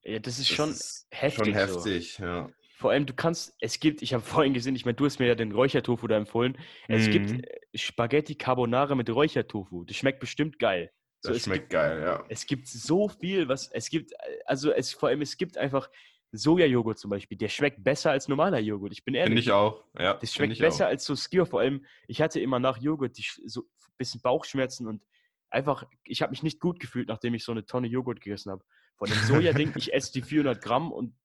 [0.03, 1.47] Ja, das ist das schon ist heftig.
[1.47, 2.23] Schon heftig, so.
[2.23, 2.49] ja.
[2.77, 5.27] Vor allem, du kannst, es gibt, ich habe vorhin gesehen, ich meine, du hast mir
[5.27, 6.57] ja den Räuchertofu da empfohlen.
[6.87, 7.11] Es mhm.
[7.11, 9.85] gibt äh, Spaghetti Carbonara mit Räuchertofu.
[9.85, 10.91] Das schmeckt bestimmt geil.
[11.21, 12.23] So, das schmeckt gibt, geil, ja.
[12.29, 14.11] Es gibt so viel, was es gibt,
[14.45, 15.89] also es vor allem, es gibt einfach
[16.31, 18.91] Sojajoghurt zum Beispiel, der schmeckt besser als normaler Joghurt.
[18.91, 19.29] Ich bin ehrlich.
[19.29, 20.15] Finde ich auch, ja.
[20.15, 20.89] Das schmeckt besser auch.
[20.89, 21.45] als so Skier.
[21.45, 25.03] Vor allem, ich hatte immer nach Joghurt die, so ein bisschen Bauchschmerzen und
[25.49, 28.63] einfach, ich habe mich nicht gut gefühlt, nachdem ich so eine Tonne Joghurt gegessen habe.
[28.97, 31.15] Von dem Soja-Ding, ich esse die 400 Gramm und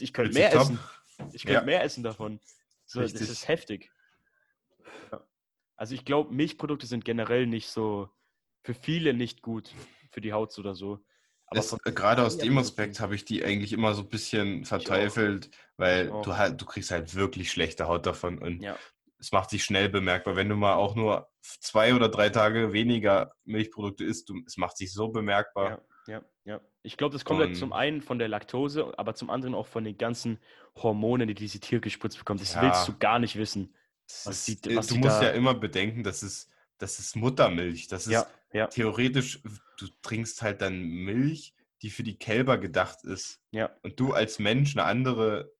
[0.00, 0.78] ich könnte mehr essen.
[1.32, 1.64] Ich könnte ja.
[1.64, 2.40] mehr essen davon.
[2.84, 3.90] So, das ist heftig.
[5.10, 5.26] Ja.
[5.76, 8.08] Also ich glaube, Milchprodukte sind generell nicht so,
[8.62, 9.72] für viele nicht gut
[10.10, 11.04] für die Haut oder so.
[11.52, 15.50] Es, äh, gerade aus dem Aspekt habe ich die eigentlich immer so ein bisschen verteufelt,
[15.76, 18.76] weil du halt, du kriegst halt wirklich schlechte Haut davon und ja.
[19.20, 20.34] es macht sich schnell bemerkbar.
[20.34, 24.76] Wenn du mal auch nur zwei oder drei Tage weniger Milchprodukte isst, du, es macht
[24.76, 25.82] sich so bemerkbar.
[26.08, 26.60] Ja, ja, ja.
[26.86, 29.84] Ich glaube, das kommt halt zum einen von der Laktose, aber zum anderen auch von
[29.84, 30.38] den ganzen
[30.76, 32.40] Hormonen, die diese Tiere gespritzt bekommen.
[32.40, 32.62] Das ja.
[32.62, 33.74] willst du gar nicht wissen.
[34.24, 37.88] Was die, äh, was du musst ja immer bedenken, dass es das ist Muttermilch.
[37.88, 38.66] Das ist ja, ja.
[38.66, 39.40] theoretisch,
[39.78, 43.40] du trinkst halt dann Milch, die für die Kälber gedacht ist.
[43.50, 43.70] Ja.
[43.82, 45.52] Und du als Mensch eine andere,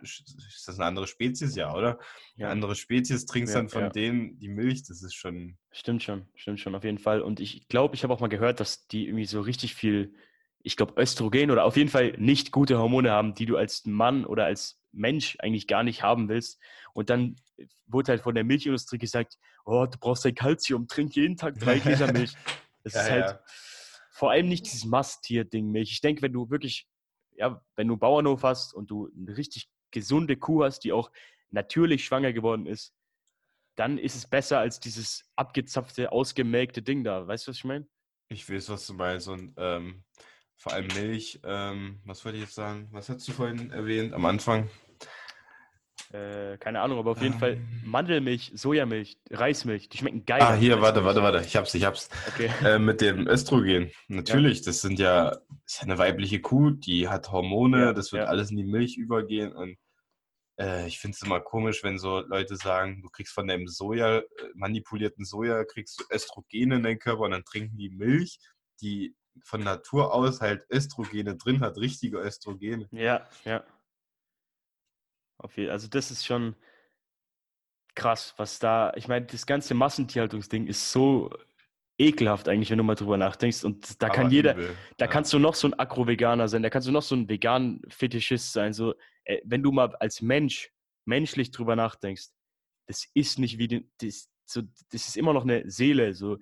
[0.00, 1.98] ist das eine andere Spezies, ja, oder?
[2.36, 5.58] Eine andere Spezies trinkst dann von denen die Milch, das ist schon.
[5.70, 7.20] Stimmt schon, stimmt schon, auf jeden Fall.
[7.20, 10.14] Und ich glaube, ich habe auch mal gehört, dass die irgendwie so richtig viel,
[10.68, 14.26] ich glaube, Östrogen oder auf jeden Fall nicht gute Hormone haben, die du als Mann
[14.26, 16.60] oder als Mensch eigentlich gar nicht haben willst.
[16.92, 17.36] Und dann
[17.86, 21.78] wurde halt von der Milchindustrie gesagt, oh, du brauchst dein Kalzium, trink jeden Tag drei
[21.78, 22.34] Gläser Milch.
[22.84, 23.40] Das ja, ist halt ja.
[24.10, 25.90] vor allem nicht dieses Masttier-Ding Milch.
[25.90, 26.86] Ich denke, wenn du wirklich,
[27.34, 31.10] ja, wenn du einen Bauernhof hast und du eine richtig gesunde Kuh hast, die auch
[31.50, 32.92] natürlich schwanger geworden ist,
[33.74, 37.26] dann ist es besser als dieses abgezapfte, ausgemelkte Ding da.
[37.26, 37.88] Weißt du, was ich meine?
[38.28, 39.28] Ich weiß, was du meinst.
[39.28, 40.04] Und ähm,
[40.58, 42.88] vor allem Milch, ähm, was wollte ich jetzt sagen?
[42.90, 44.68] Was hast du vorhin erwähnt am Anfang?
[46.12, 47.82] Äh, keine Ahnung, aber auf jeden Fall ähm.
[47.84, 50.40] Mandelmilch, Sojamilch, Reismilch, die schmecken geil.
[50.40, 52.08] Ah, hier, warte, warte, warte, ich hab's, ich hab's.
[52.28, 52.50] Okay.
[52.64, 53.90] Äh, mit dem Östrogen.
[54.08, 54.64] Natürlich, ja.
[54.66, 58.28] das sind ja, das ist eine weibliche Kuh, die hat Hormone, ja, das wird ja.
[58.28, 59.76] alles in die Milch übergehen und
[60.58, 64.18] äh, ich finde es immer komisch, wenn so Leute sagen, du kriegst von deinem Soja,
[64.18, 68.38] äh, manipulierten Soja, kriegst du Östrogene in deinen Körper und dann trinken die Milch,
[68.80, 69.14] die
[69.44, 72.88] von Natur aus halt Östrogene drin hat, richtige Östrogene.
[72.90, 73.64] Ja, ja.
[75.38, 76.56] Also das ist schon
[77.94, 81.30] krass, was da, ich meine, das ganze Massentierhaltungsding ist so
[81.98, 83.64] ekelhaft eigentlich, wenn du mal drüber nachdenkst.
[83.64, 84.76] Und da Aber kann jeder, übel.
[84.96, 85.10] da ja.
[85.10, 88.72] kannst du noch so ein Agro-Veganer sein, da kannst du noch so ein vegan-Fetischist sein.
[88.72, 90.70] So, äh, wenn du mal als Mensch
[91.04, 92.28] menschlich drüber nachdenkst,
[92.86, 96.14] das ist nicht wie, das, so, das ist immer noch eine Seele.
[96.14, 96.38] So,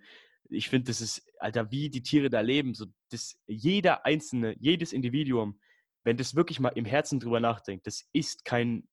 [0.49, 2.75] ich finde, das ist, Alter, wie die Tiere da leben.
[2.75, 5.59] So, das, jeder einzelne, jedes Individuum
[6.07, 8.89] wenn das wirklich mal im Herzen drüber nachdenkt, das ist kein,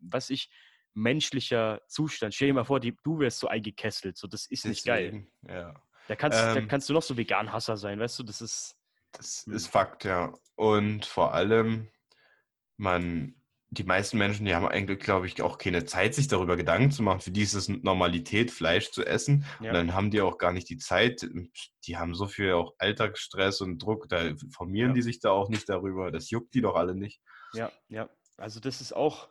[0.00, 0.50] was ich,
[0.94, 2.34] menschlicher Zustand.
[2.34, 5.54] Stell dir mal vor, die, du wärst so eingekesselt, so das ist nicht Deswegen, geil.
[5.54, 5.82] Ja.
[6.08, 8.74] Da kannst, ähm, da kannst du noch so Vegan-Hasser sein, weißt du, das ist.
[9.12, 9.52] Das hm.
[9.52, 10.32] ist Fakt, ja.
[10.56, 11.90] Und vor allem,
[12.78, 13.34] man
[13.70, 17.02] die meisten Menschen, die haben eigentlich, glaube ich, auch keine Zeit, sich darüber Gedanken zu
[17.02, 17.20] machen.
[17.20, 19.44] Für die ist es Normalität, Fleisch zu essen.
[19.60, 19.68] Ja.
[19.68, 21.28] Und dann haben die auch gar nicht die Zeit.
[21.86, 24.08] Die haben so viel auch Alltagsstress und Druck.
[24.08, 24.94] Da informieren ja.
[24.94, 26.10] die sich da auch nicht darüber.
[26.10, 27.20] Das juckt die doch alle nicht.
[27.52, 28.08] Ja, ja.
[28.38, 29.28] Also das ist auch,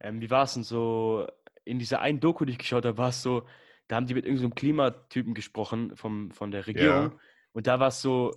[0.00, 1.26] ähm, wie war es denn so,
[1.64, 3.46] in dieser einen Doku, die ich geschaut habe, war es so,
[3.88, 7.12] da haben die mit irgendeinem so Klimatypen gesprochen vom, von der Regierung.
[7.12, 7.18] Ja.
[7.52, 8.32] Und da war es so,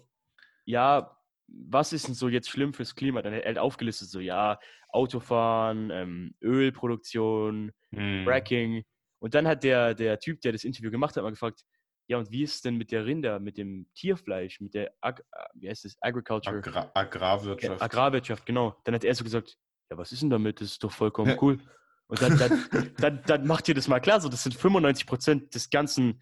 [0.65, 1.17] ja,
[1.47, 3.21] was ist denn so jetzt schlimm fürs Klima?
[3.21, 8.23] Dann hat er aufgelistet, so ja, Autofahren, ähm, Ölproduktion, hm.
[8.25, 8.83] Fracking.
[9.19, 11.63] Und dann hat der, der Typ, der das Interview gemacht hat, mal gefragt,
[12.07, 15.21] ja, und wie ist es denn mit der Rinder, mit dem Tierfleisch, mit der, Ag
[15.31, 16.57] äh, wie heißt das, Agriculture?
[16.57, 17.79] Agra Agrarwirtschaft.
[17.79, 18.75] Ja, Agrarwirtschaft, genau.
[18.83, 19.57] Dann hat er so gesagt,
[19.89, 20.59] ja, was ist denn damit?
[20.59, 21.59] Das ist doch vollkommen cool.
[22.07, 22.65] Und dann, dann,
[22.97, 26.21] dann, dann macht ihr das mal klar, so das sind 95 Prozent des ganzen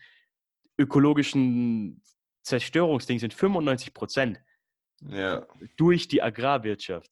[0.77, 2.03] ökologischen
[2.43, 4.39] Zerstörungsdings, sind 95 Prozent.
[5.07, 5.45] Ja.
[5.77, 7.11] Durch die Agrarwirtschaft.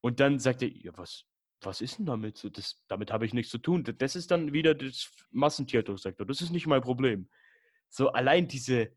[0.00, 1.24] Und dann sagt er, ja, was,
[1.62, 2.48] was ist denn damit?
[2.56, 3.84] Das, damit habe ich nichts zu tun.
[3.98, 6.26] Das ist dann wieder das Massentierhaltungssektor.
[6.26, 7.28] Das ist nicht mein Problem.
[7.88, 8.92] So allein diese,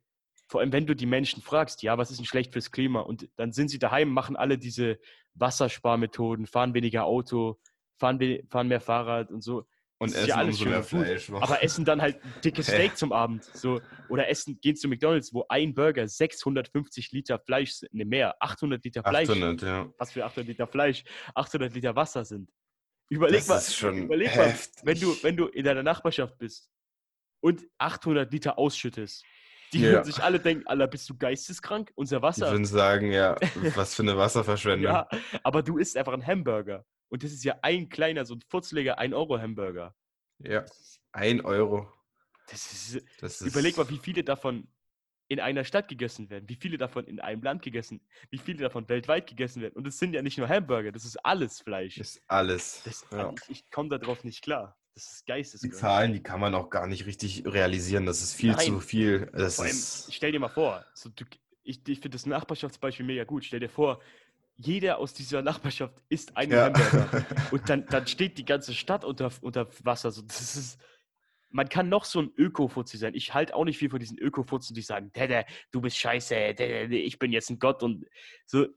[0.48, 3.02] vor allem, wenn du die Menschen fragst, ja, was ist denn schlecht fürs Klima?
[3.02, 5.00] Und dann sind sie daheim, machen alle diese
[5.36, 7.60] Wassersparmethoden, fahren weniger Auto,
[7.96, 8.20] fahren,
[8.50, 9.68] fahren mehr Fahrrad und so.
[10.00, 11.32] Und essen ja alles mehr Fleisch.
[11.32, 13.43] Aber essen dann halt dickes Steak zum Abend.
[13.45, 13.82] So.
[14.10, 19.04] Oder essen, gehen zu McDonalds, wo ein Burger 650 Liter Fleisch, ne mehr, 800 Liter
[19.04, 19.30] Fleisch.
[19.30, 19.91] 800, ja.
[19.98, 21.04] Was für 800 Liter Fleisch?
[21.34, 22.52] 800 Liter Wasser sind.
[23.10, 26.70] Überleg das mal, ist schon überleg mal wenn, du, wenn du in deiner Nachbarschaft bist
[27.41, 29.24] und 800 Liter ausschüttest.
[29.74, 29.91] Die ja.
[29.91, 31.91] würden sich alle denken, Alter, bist du geisteskrank?
[31.95, 32.45] Unser Wasser.
[32.45, 33.36] Die würden sagen, ja,
[33.76, 34.93] was für eine Wasserverschwendung.
[34.93, 35.08] ja,
[35.43, 36.86] aber du isst einfach einen Hamburger.
[37.10, 39.95] Und das ist ja ein kleiner, so ein furzeliger 1-Euro-Hamburger.
[40.39, 40.66] Ja,
[41.14, 41.91] 1 Euro.
[42.49, 44.68] Das ist, das ist, überleg mal, wie viele davon
[45.28, 48.88] in einer Stadt gegessen werden, wie viele davon in einem Land gegessen, wie viele davon
[48.88, 49.74] weltweit gegessen werden.
[49.76, 51.95] Und es sind ja nicht nur Hamburger, das ist alles Fleisch.
[51.95, 52.82] Das ist alles.
[52.86, 53.34] Das, ja.
[53.49, 54.78] Ich, ich komme darauf nicht klar.
[54.93, 55.74] Das ist geisteskrank.
[55.74, 58.05] Die Zahlen, die kann man auch gar nicht richtig realisieren.
[58.05, 58.66] Das ist viel Nein.
[58.66, 59.30] zu viel.
[59.34, 60.14] Das Vor allem, ist...
[60.14, 61.26] stell dir mal vor, so, du,
[61.64, 63.45] ich, ich finde das Nachbarschaftsbeispiel mega gut.
[63.45, 64.01] Stell dir vor,
[64.58, 66.66] jeder aus dieser Nachbarschaft isst einen ja.
[66.66, 67.26] Hamburger.
[67.51, 70.12] Und dann, dann steht die ganze Stadt unter, unter Wasser.
[70.12, 70.80] So, das ist,
[71.49, 73.14] man kann noch so ein Öko-Fuzzi sein.
[73.14, 76.97] Ich halte auch nicht viel von diesen Öko-Futzen, die sagen, Dede, du bist scheiße, Dede,
[76.97, 78.05] ich bin jetzt ein Gott und
[78.45, 78.68] so.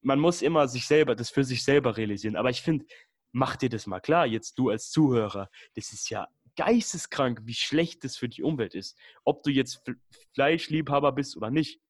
[0.00, 2.36] Man muss immer sich selber, das für sich selber realisieren.
[2.36, 2.86] Aber ich finde,
[3.32, 8.04] mach dir das mal klar, jetzt du als Zuhörer, das ist ja geisteskrank, wie schlecht
[8.04, 8.98] das für die Umwelt ist.
[9.24, 9.82] Ob du jetzt
[10.34, 11.80] Fleischliebhaber bist oder nicht,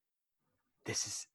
[0.84, 1.28] das ist,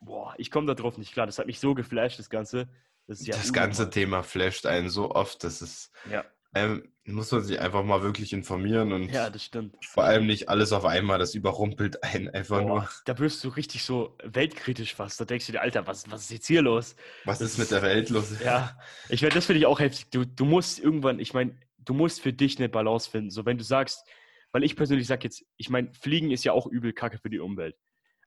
[0.00, 1.26] boah, ich komme darauf nicht klar.
[1.26, 2.68] Das hat mich so geflasht, das Ganze.
[3.06, 5.90] Das, ja das ganze Thema flasht einen so oft, das ist.
[6.10, 6.24] Ja
[6.54, 9.74] ähm, muss man sich einfach mal wirklich informieren und ja, das stimmt.
[9.84, 12.88] vor allem nicht alles auf einmal, das überrumpelt einen einfach Boah, nur.
[13.06, 15.20] Da wirst du richtig so weltkritisch fast.
[15.20, 16.96] Da denkst du dir, Alter, was, was ist jetzt hier los?
[17.24, 18.40] Was das, ist mit der Welt los?
[18.44, 18.78] Ja,
[19.08, 20.10] ich meine, das finde ich auch heftig.
[20.10, 23.30] Du, du musst irgendwann, ich meine, du musst für dich eine Balance finden.
[23.30, 24.06] So, wenn du sagst,
[24.52, 27.40] weil ich persönlich sage jetzt, ich meine, Fliegen ist ja auch übel kacke für die
[27.40, 27.76] Umwelt.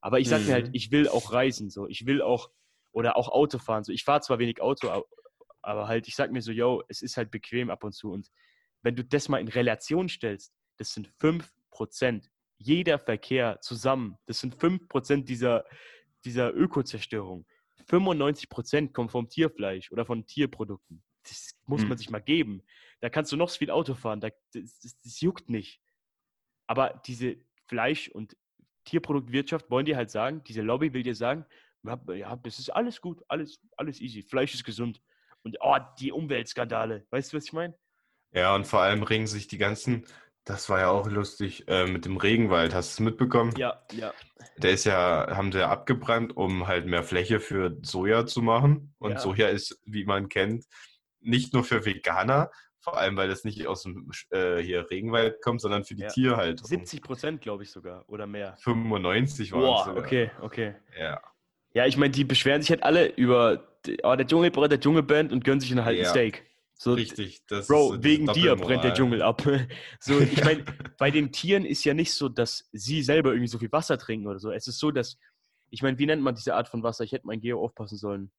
[0.01, 0.47] Aber ich sage mhm.
[0.47, 0.73] mir halt, mhm.
[0.73, 1.87] ich will auch reisen, so.
[1.87, 2.49] Ich will auch,
[2.91, 3.83] oder auch Auto fahren.
[3.83, 5.05] So, ich fahre zwar wenig Auto,
[5.61, 8.11] aber halt, ich sag mir so, yo, es ist halt bequem ab und zu.
[8.11, 8.29] Und
[8.81, 12.27] wenn du das mal in Relation stellst, das sind 5%.
[12.57, 15.65] Jeder Verkehr zusammen, das sind 5% dieser,
[16.25, 17.45] dieser Ökozerstörung.
[17.87, 21.03] 95% kommen vom Tierfleisch oder von Tierprodukten.
[21.23, 21.97] Das muss man hm.
[21.97, 22.63] sich mal geben.
[22.99, 25.81] Da kannst du noch so viel Auto fahren, da, das, das, das juckt nicht.
[26.67, 27.37] Aber diese
[27.67, 28.35] Fleisch- und
[28.85, 31.45] Tierproduktwirtschaft wollen dir halt sagen, diese Lobby will dir sagen,
[31.83, 34.21] ja, das ist alles gut, alles, alles easy.
[34.21, 35.01] Fleisch ist gesund.
[35.43, 37.05] Und oh, die Umweltskandale.
[37.09, 37.75] Weißt du, was ich meine?
[38.31, 40.05] Ja, und vor allem regen sich die ganzen,
[40.45, 42.73] das war ja auch lustig, äh, mit dem Regenwald.
[42.73, 43.53] Hast du es mitbekommen?
[43.57, 44.13] Ja, ja.
[44.57, 48.93] Der ist ja, haben sie ja abgebrannt, um halt mehr Fläche für Soja zu machen.
[48.99, 49.19] Und ja.
[49.19, 50.65] Soja ist, wie man kennt,
[51.19, 52.51] nicht nur für Veganer,
[52.81, 56.09] vor allem, weil das nicht aus dem äh, hier Regenwald kommt, sondern für die ja.
[56.09, 56.67] Tierhaltung.
[56.67, 58.57] 70 Prozent, glaube ich sogar, oder mehr.
[58.59, 60.03] 95 waren es sogar.
[60.03, 60.75] okay, okay.
[60.99, 61.21] Ja.
[61.73, 63.65] Ja, ich meine, die beschweren sich halt alle über,
[64.03, 66.03] oh, der Dschungel brennt, der Dschungel brennt und gönnen sich dann halt ja.
[66.03, 66.45] ein Steak.
[66.73, 67.45] So, Richtig.
[67.45, 69.43] Das Bro, so wegen dir brennt der Dschungel ab.
[69.99, 70.65] So, ich meine,
[70.97, 74.25] bei den Tieren ist ja nicht so, dass sie selber irgendwie so viel Wasser trinken
[74.25, 74.51] oder so.
[74.51, 75.19] Es ist so, dass,
[75.69, 77.03] ich meine, wie nennt man diese Art von Wasser?
[77.03, 78.31] Ich hätte mein Geo aufpassen sollen.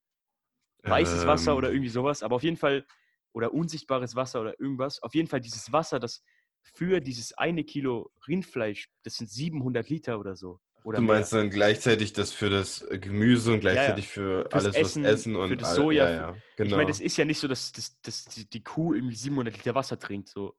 [0.82, 2.84] Weißes ähm, Wasser oder irgendwie sowas, aber auf jeden Fall,
[3.32, 5.02] oder unsichtbares Wasser oder irgendwas.
[5.02, 6.22] Auf jeden Fall dieses Wasser, das
[6.62, 10.60] für dieses eine Kilo Rindfleisch, das sind 700 Liter oder so.
[10.84, 11.42] Oder du meinst mehr.
[11.42, 14.42] dann gleichzeitig das für das Gemüse und gleichzeitig ja, ja.
[14.42, 16.10] für alles, Essen, was Essen und für das Soja.
[16.10, 16.70] Ja, genau.
[16.70, 19.74] Ich meine, das ist ja nicht so, dass, dass, dass die Kuh irgendwie 700 Liter
[19.74, 20.56] Wasser trinkt, so.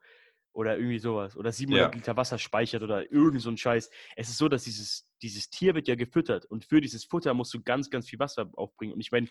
[0.53, 1.36] Oder irgendwie sowas.
[1.36, 3.89] Oder 700 Liter Wasser speichert oder irgend so ein Scheiß.
[4.15, 7.53] Es ist so, dass dieses, dieses Tier wird ja gefüttert und für dieses Futter musst
[7.53, 8.93] du ganz, ganz viel Wasser aufbringen.
[8.93, 9.28] Und ich meine,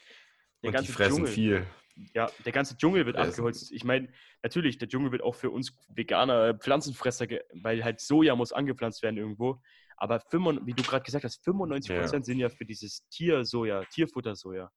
[0.62, 1.66] der und ganze die fressen Dschungel, viel.
[2.14, 3.70] Ja, der ganze Dschungel wird abgeholzt.
[3.70, 4.08] Ich meine,
[4.42, 9.18] natürlich, der Dschungel wird auch für uns Veganer, Pflanzenfresser, weil halt Soja muss angepflanzt werden
[9.18, 9.60] irgendwo.
[9.96, 12.26] Aber 5, wie du gerade gesagt hast, 95 Prozent ja.
[12.26, 14.70] sind ja für dieses Tiersoja, Tierfuttersoja.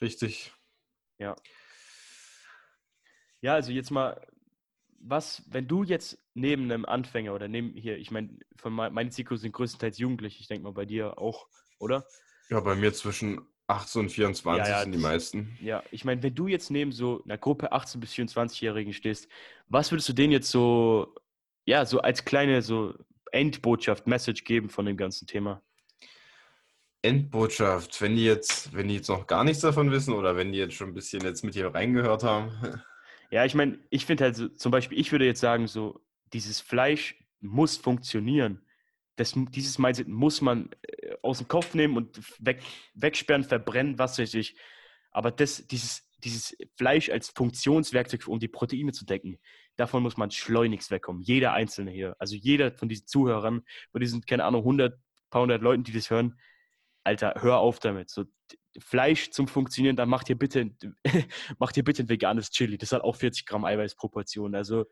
[0.00, 0.52] Richtig.
[1.18, 1.36] Ja.
[3.40, 4.24] Ja, also jetzt mal,
[4.98, 9.40] was, wenn du jetzt neben einem Anfänger oder neben hier, ich meine, von meine Zielgruppe
[9.40, 11.48] sind größtenteils Jugendliche, ich denke mal bei dir auch,
[11.78, 12.06] oder?
[12.48, 15.56] Ja, bei mir zwischen 18 und 24 ja, ja, sind die meisten.
[15.60, 19.28] Ja, ich meine, wenn du jetzt neben so einer Gruppe 18 bis 24-Jährigen stehst,
[19.68, 21.14] was würdest du denen jetzt so,
[21.64, 22.94] ja, so als kleine so
[23.30, 25.62] Endbotschaft, Message geben von dem ganzen Thema?
[27.02, 30.58] Endbotschaft, wenn die jetzt, wenn die jetzt noch gar nichts davon wissen oder wenn die
[30.58, 32.52] jetzt schon ein bisschen jetzt mit hier reingehört haben.
[33.30, 36.00] Ja, ich meine, ich finde halt so, zum Beispiel, ich würde jetzt sagen, so,
[36.32, 38.60] dieses Fleisch muss funktionieren.
[39.22, 42.62] Das, dieses Mindset muss man äh, aus dem Kopf nehmen und weg,
[42.94, 44.56] wegsperren, verbrennen, was weiß ich.
[45.12, 49.38] Aber das, dieses, dieses Fleisch als Funktionswerkzeug, um die Proteine zu decken,
[49.76, 51.22] davon muss man schleunigst wegkommen.
[51.22, 53.62] Jeder Einzelne hier, also jeder von diesen Zuhörern,
[53.92, 54.98] von diesen, keine Ahnung, 100
[55.30, 56.38] paar hundert Leuten, die das hören,
[57.04, 58.10] Alter, hör auf damit.
[58.10, 58.24] So,
[58.78, 60.70] Fleisch zum Funktionieren, dann macht ihr bitte,
[61.58, 62.78] macht ihr bitte ein veganes Chili.
[62.78, 64.54] Das hat auch 40 Gramm Eiweißproportionen.
[64.54, 64.86] Also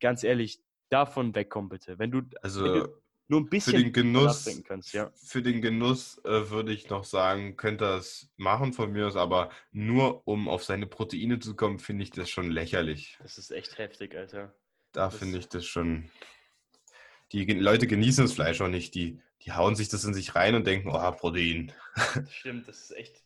[0.00, 1.98] ganz ehrlich, davon wegkommen bitte.
[1.98, 2.88] Wenn du, also, wenn du
[3.28, 5.12] nur ein bisschen für den Genuss, kannst, ja.
[5.14, 9.50] Für den Genuss äh, würde ich noch sagen, könnte das machen von mir aus, aber
[9.70, 13.18] nur um auf seine Proteine zu kommen, finde ich das schon lächerlich.
[13.20, 14.54] Das ist echt heftig, Alter.
[14.92, 16.10] Da finde ich das schon.
[17.32, 18.94] Die Leute genießen das Fleisch auch nicht.
[18.94, 21.72] Die, die hauen sich das in sich rein und denken, oh, Protein.
[22.14, 23.22] Das stimmt, das ist echt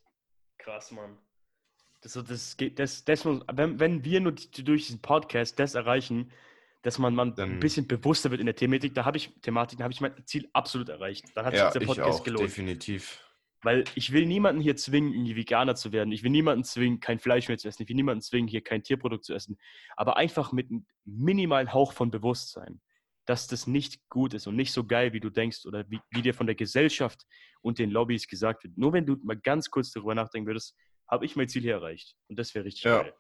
[0.59, 1.16] krass, Mann.
[2.00, 6.32] Das, das, das, das, wenn, wenn wir nur durch diesen Podcast das erreichen,
[6.83, 8.95] dass man, man dann, ein bisschen bewusster wird in der Thematik.
[8.95, 11.24] Da habe ich Thematik, da habe ich mein Ziel absolut erreicht.
[11.35, 12.49] Dann hat ja, sich der Podcast auch, gelohnt.
[12.49, 13.24] Definitiv.
[13.62, 16.11] Weil ich will niemanden hier zwingen, irgendwie Veganer zu werden.
[16.11, 17.83] Ich will niemanden zwingen, kein Fleisch mehr zu essen.
[17.83, 19.57] Ich will niemanden zwingen, hier kein Tierprodukt zu essen.
[19.97, 22.80] Aber einfach mit einem minimalen Hauch von Bewusstsein,
[23.24, 26.22] dass das nicht gut ist und nicht so geil, wie du denkst oder wie, wie
[26.22, 27.22] dir von der Gesellschaft
[27.61, 28.76] und den Lobbys gesagt wird.
[28.76, 30.74] Nur wenn du mal ganz kurz darüber nachdenken würdest,
[31.09, 32.16] habe ich mein Ziel hier erreicht.
[32.26, 33.03] Und das wäre richtig ja.
[33.03, 33.14] geil.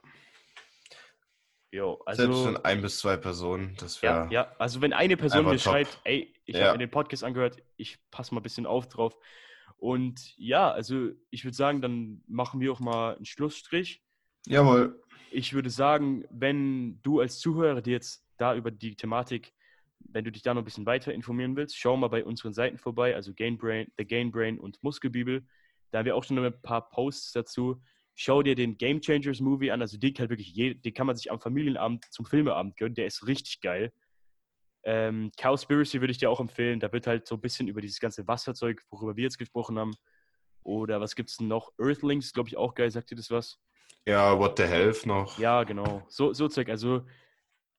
[1.72, 4.26] Jo, also, Selbst von ein bis zwei Personen, das wäre.
[4.26, 6.66] Ja, ja, also wenn eine Person mir schreibt, ey, ich ja.
[6.66, 9.16] habe mir den Podcast angehört, ich passe mal ein bisschen auf drauf.
[9.78, 14.02] Und ja, also ich würde sagen, dann machen wir auch mal einen Schlussstrich.
[14.46, 15.02] Jawohl.
[15.30, 19.54] Ich würde sagen, wenn du als Zuhörer dir jetzt da über die Thematik,
[19.98, 22.76] wenn du dich da noch ein bisschen weiter informieren willst, schau mal bei unseren Seiten
[22.76, 25.46] vorbei, also Gainbrain, The Gain Brain und Muskelbibel.
[25.90, 27.80] Da haben wir auch schon ein paar Posts dazu
[28.14, 29.80] schau dir den Game Changers Movie an.
[29.80, 32.94] Also den kann, wirklich je, den kann man sich am Familienabend zum Filmeabend gönnen.
[32.94, 33.92] Der ist richtig geil.
[34.84, 36.80] Ähm, Cowspiracy würde ich dir auch empfehlen.
[36.80, 39.94] Da wird halt so ein bisschen über dieses ganze Wasserzeug, worüber wir jetzt gesprochen haben.
[40.64, 41.72] Oder was gibt es denn noch?
[41.78, 42.90] Earthlings, glaube ich, auch geil.
[42.90, 43.58] Sagt dir das was?
[44.06, 45.38] Ja, What the Health noch.
[45.38, 46.02] Ja, genau.
[46.08, 46.68] So, so Zeug.
[46.68, 47.06] Also,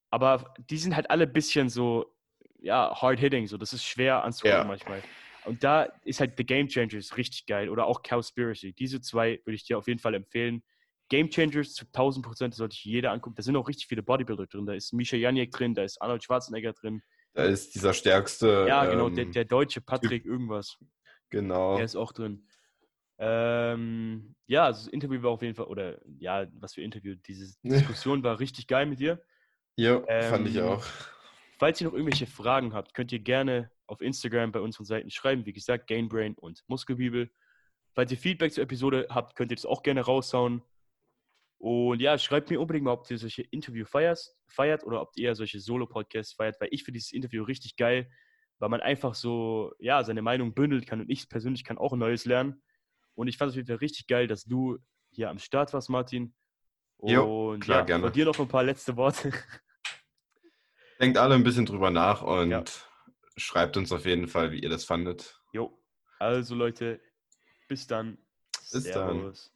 [0.09, 2.15] aber die sind halt alle ein bisschen so,
[2.59, 3.47] ja, hard hitting.
[3.47, 4.63] So, das ist schwer anzuhören ja.
[4.63, 5.01] manchmal.
[5.45, 8.73] Und da ist halt The Game Changers richtig geil oder auch Cowspiracy.
[8.73, 10.63] Diese zwei würde ich dir auf jeden Fall empfehlen.
[11.09, 13.35] Game Changers zu 1000 Prozent sollte ich jeder angucken.
[13.35, 14.65] Da sind auch richtig viele Bodybuilder drin.
[14.65, 17.01] Da ist Misha Janiek drin, da ist Arnold Schwarzenegger drin.
[17.33, 18.65] Da ist dieser stärkste.
[18.67, 20.77] Ja, genau, ähm, der, der, deutsche Patrick irgendwas.
[21.29, 21.75] Genau.
[21.75, 22.47] Der ist auch drin.
[23.17, 27.55] Ähm, ja, also das Interview war auf jeden Fall, oder ja, was für Interview, diese
[27.63, 29.21] Diskussion war richtig geil mit dir.
[29.75, 30.85] Ja, ähm, fand ich ähm, auch.
[31.63, 35.45] Falls ihr noch irgendwelche Fragen habt, könnt ihr gerne auf Instagram bei unseren Seiten schreiben.
[35.45, 37.31] Wie gesagt, Gainbrain und Muskelbibel.
[37.93, 40.61] Falls ihr Feedback zur Episode habt, könnt ihr das auch gerne raushauen.
[41.59, 45.35] Und ja, schreibt mir unbedingt mal, ob ihr solche Interview feiert, feiert oder ob ihr
[45.35, 48.11] solche Solo-Podcasts feiert, weil ich finde dieses Interview richtig geil,
[48.59, 51.99] weil man einfach so, ja, seine Meinung bündeln kann und ich persönlich kann auch ein
[51.99, 52.61] Neues lernen.
[53.15, 54.79] Und ich fand es auf jeden Fall richtig geil, dass du
[55.11, 56.35] hier am Start warst, Martin.
[56.97, 58.03] Und jo, klar, ja, gerne.
[58.03, 59.31] von dir noch ein paar letzte Worte.
[61.03, 62.63] Denkt alle ein bisschen drüber nach und ja.
[63.35, 65.37] schreibt uns auf jeden Fall, wie ihr das fandet.
[65.51, 65.77] Jo,
[66.17, 67.01] also Leute,
[67.67, 68.17] bis dann.
[68.71, 69.51] Bis Servus.
[69.51, 69.52] dann.